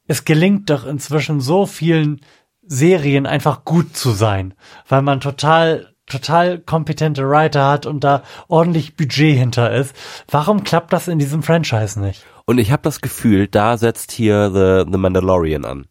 Es 0.06 0.24
gelingt 0.24 0.70
doch 0.70 0.86
inzwischen 0.86 1.40
so 1.40 1.66
vielen 1.66 2.20
Serien 2.62 3.26
einfach 3.26 3.64
gut 3.64 3.96
zu 3.96 4.10
sein, 4.10 4.54
weil 4.88 5.02
man 5.02 5.20
total 5.20 5.94
total 6.10 6.58
kompetente 6.58 7.28
Writer 7.28 7.68
hat 7.68 7.86
und 7.86 8.04
da 8.04 8.22
ordentlich 8.48 8.96
Budget 8.96 9.38
hinter 9.38 9.72
ist. 9.72 9.94
Warum 10.28 10.64
klappt 10.64 10.92
das 10.92 11.08
in 11.08 11.18
diesem 11.18 11.42
Franchise 11.42 11.98
nicht? 11.98 12.24
Und 12.44 12.58
ich 12.58 12.72
habe 12.72 12.82
das 12.82 13.00
Gefühl, 13.00 13.46
da 13.46 13.78
setzt 13.78 14.12
hier 14.12 14.50
The, 14.50 14.90
The 14.90 14.98
Mandalorian 14.98 15.64
an. 15.64 15.86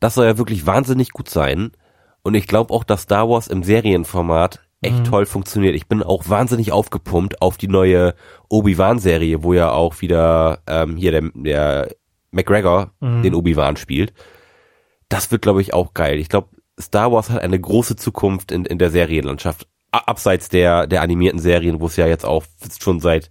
Das 0.00 0.14
soll 0.14 0.26
ja 0.26 0.36
wirklich 0.36 0.66
wahnsinnig 0.66 1.10
gut 1.12 1.30
sein. 1.30 1.70
Und 2.22 2.34
ich 2.34 2.46
glaube 2.46 2.74
auch, 2.74 2.84
dass 2.84 3.02
Star 3.02 3.28
Wars 3.28 3.46
im 3.46 3.62
Serienformat 3.62 4.61
echt 4.82 4.98
mhm. 4.98 5.04
toll 5.04 5.26
funktioniert. 5.26 5.74
Ich 5.74 5.86
bin 5.86 6.02
auch 6.02 6.28
wahnsinnig 6.28 6.72
aufgepumpt 6.72 7.40
auf 7.40 7.56
die 7.56 7.68
neue 7.68 8.14
Obi-Wan-Serie, 8.48 9.42
wo 9.42 9.54
ja 9.54 9.70
auch 9.70 10.00
wieder 10.00 10.60
ähm, 10.66 10.96
hier 10.96 11.12
der, 11.12 11.30
der 11.34 11.88
McGregor 12.32 12.90
mhm. 13.00 13.22
den 13.22 13.34
Obi-Wan 13.34 13.76
spielt. 13.76 14.12
Das 15.08 15.30
wird, 15.30 15.42
glaube 15.42 15.62
ich, 15.62 15.72
auch 15.72 15.94
geil. 15.94 16.18
Ich 16.18 16.28
glaube, 16.28 16.48
Star 16.80 17.12
Wars 17.12 17.30
hat 17.30 17.42
eine 17.42 17.60
große 17.60 17.96
Zukunft 17.96 18.50
in, 18.50 18.64
in 18.64 18.78
der 18.78 18.90
Serienlandschaft. 18.90 19.68
Abseits 19.92 20.48
der, 20.48 20.86
der 20.86 21.02
animierten 21.02 21.38
Serien, 21.38 21.80
wo 21.80 21.86
es 21.86 21.96
ja 21.96 22.06
jetzt 22.06 22.24
auch 22.24 22.44
schon 22.80 23.00
seit 23.00 23.30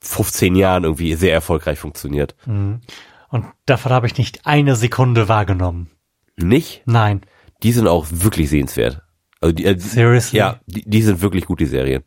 15 0.00 0.54
Jahren 0.54 0.84
irgendwie 0.84 1.14
sehr 1.14 1.32
erfolgreich 1.32 1.78
funktioniert. 1.78 2.36
Mhm. 2.46 2.80
Und 3.28 3.46
davon 3.66 3.92
habe 3.92 4.06
ich 4.06 4.16
nicht 4.16 4.46
eine 4.46 4.76
Sekunde 4.76 5.28
wahrgenommen. 5.28 5.90
Nicht? 6.36 6.82
Nein. 6.86 7.22
Die 7.62 7.72
sind 7.72 7.88
auch 7.88 8.06
wirklich 8.10 8.48
sehenswert. 8.48 9.02
Also 9.40 9.52
die, 9.52 9.64
äh, 9.64 9.78
Seriously? 9.78 10.38
Ja, 10.38 10.60
die, 10.66 10.88
die 10.88 11.02
sind 11.02 11.20
wirklich 11.20 11.46
gut, 11.46 11.60
die 11.60 11.66
Serien. 11.66 12.04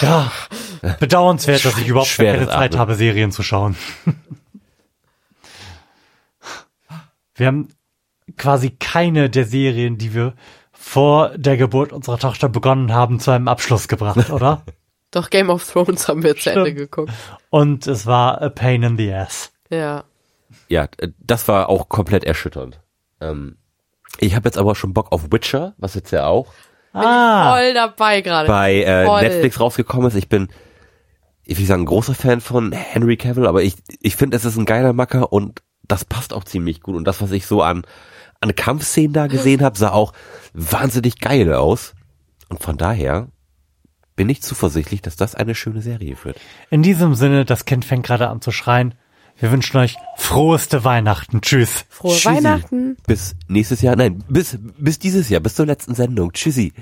Ja, 0.00 0.32
bedauernswert, 0.98 1.64
dass 1.64 1.78
ich 1.78 1.88
überhaupt 1.88 2.16
keine 2.16 2.48
Zeit 2.48 2.76
habe, 2.76 2.94
Serien 2.94 3.30
zu 3.30 3.42
schauen. 3.42 3.76
Wir 7.36 7.46
haben 7.46 7.68
quasi 8.36 8.70
keine 8.70 9.30
der 9.30 9.44
Serien, 9.44 9.98
die 9.98 10.14
wir 10.14 10.34
vor 10.72 11.30
der 11.36 11.56
Geburt 11.56 11.92
unserer 11.92 12.18
Tochter 12.18 12.48
begonnen 12.48 12.92
haben, 12.92 13.20
zu 13.20 13.30
einem 13.30 13.48
Abschluss 13.48 13.88
gebracht, 13.88 14.30
oder? 14.30 14.62
Doch 15.10 15.30
Game 15.30 15.48
of 15.48 15.64
Thrones 15.64 16.08
haben 16.08 16.22
wir 16.24 16.36
zu 16.36 16.50
Ende 16.50 16.74
geguckt. 16.74 17.12
Und 17.50 17.86
es 17.86 18.04
war 18.04 18.42
a 18.42 18.48
pain 18.48 18.82
in 18.82 18.96
the 18.96 19.12
ass. 19.12 19.52
Ja. 19.70 20.04
Ja, 20.68 20.88
das 21.18 21.46
war 21.46 21.68
auch 21.68 21.88
komplett 21.88 22.24
erschütternd. 22.24 22.80
Ähm, 23.20 23.56
ich 24.20 24.34
habe 24.34 24.46
jetzt 24.46 24.58
aber 24.58 24.74
schon 24.74 24.94
Bock 24.94 25.12
auf 25.12 25.32
Witcher, 25.32 25.74
was 25.78 25.94
jetzt 25.94 26.10
ja 26.10 26.26
auch 26.26 26.52
ah. 26.92 27.54
voll 27.54 27.74
dabei 27.74 28.20
gerade. 28.20 28.48
Bei 28.48 28.82
äh, 28.82 29.22
Netflix 29.22 29.60
rausgekommen 29.60 30.08
ist. 30.08 30.16
Ich 30.16 30.28
bin, 30.28 30.48
ich 31.44 31.58
will 31.58 31.66
sagen, 31.66 31.82
ein 31.82 31.86
großer 31.86 32.14
Fan 32.14 32.40
von 32.40 32.72
Henry 32.72 33.16
Cavill, 33.16 33.46
aber 33.46 33.62
ich, 33.62 33.76
ich 34.00 34.16
finde, 34.16 34.36
es 34.36 34.44
ist 34.44 34.56
ein 34.56 34.66
geiler 34.66 34.92
Macker 34.92 35.32
und 35.32 35.62
das 35.86 36.04
passt 36.04 36.32
auch 36.32 36.44
ziemlich 36.44 36.80
gut. 36.80 36.96
Und 36.96 37.04
das, 37.04 37.20
was 37.20 37.30
ich 37.32 37.46
so 37.46 37.62
an, 37.62 37.82
an 38.40 38.54
Kampfszenen 38.54 39.12
da 39.12 39.26
gesehen 39.26 39.62
habe, 39.62 39.78
sah 39.78 39.90
auch 39.90 40.12
wahnsinnig 40.54 41.18
geil 41.18 41.52
aus. 41.52 41.94
Und 42.48 42.62
von 42.62 42.76
daher 42.76 43.28
bin 44.16 44.28
ich 44.28 44.42
zuversichtlich, 44.42 45.02
dass 45.02 45.16
das 45.16 45.34
eine 45.34 45.54
schöne 45.54 45.82
Serie 45.82 46.16
wird. 46.22 46.38
In 46.70 46.82
diesem 46.82 47.14
Sinne, 47.14 47.44
das 47.44 47.64
Kind 47.64 47.84
fängt 47.84 48.06
gerade 48.06 48.28
an 48.28 48.40
zu 48.40 48.50
schreien. 48.50 48.94
Wir 49.38 49.50
wünschen 49.50 49.76
euch 49.78 49.96
froheste 50.16 50.84
Weihnachten. 50.84 51.40
Tschüss. 51.40 51.84
Frohe 51.88 52.12
Tschüssi. 52.12 52.36
Weihnachten. 52.36 52.96
Bis 53.06 53.34
nächstes 53.48 53.82
Jahr. 53.82 53.96
Nein, 53.96 54.22
bis, 54.28 54.58
bis 54.78 54.98
dieses 54.98 55.28
Jahr, 55.28 55.40
bis 55.40 55.54
zur 55.54 55.66
letzten 55.66 55.94
Sendung. 55.94 56.32
Tschüssi. 56.32 56.72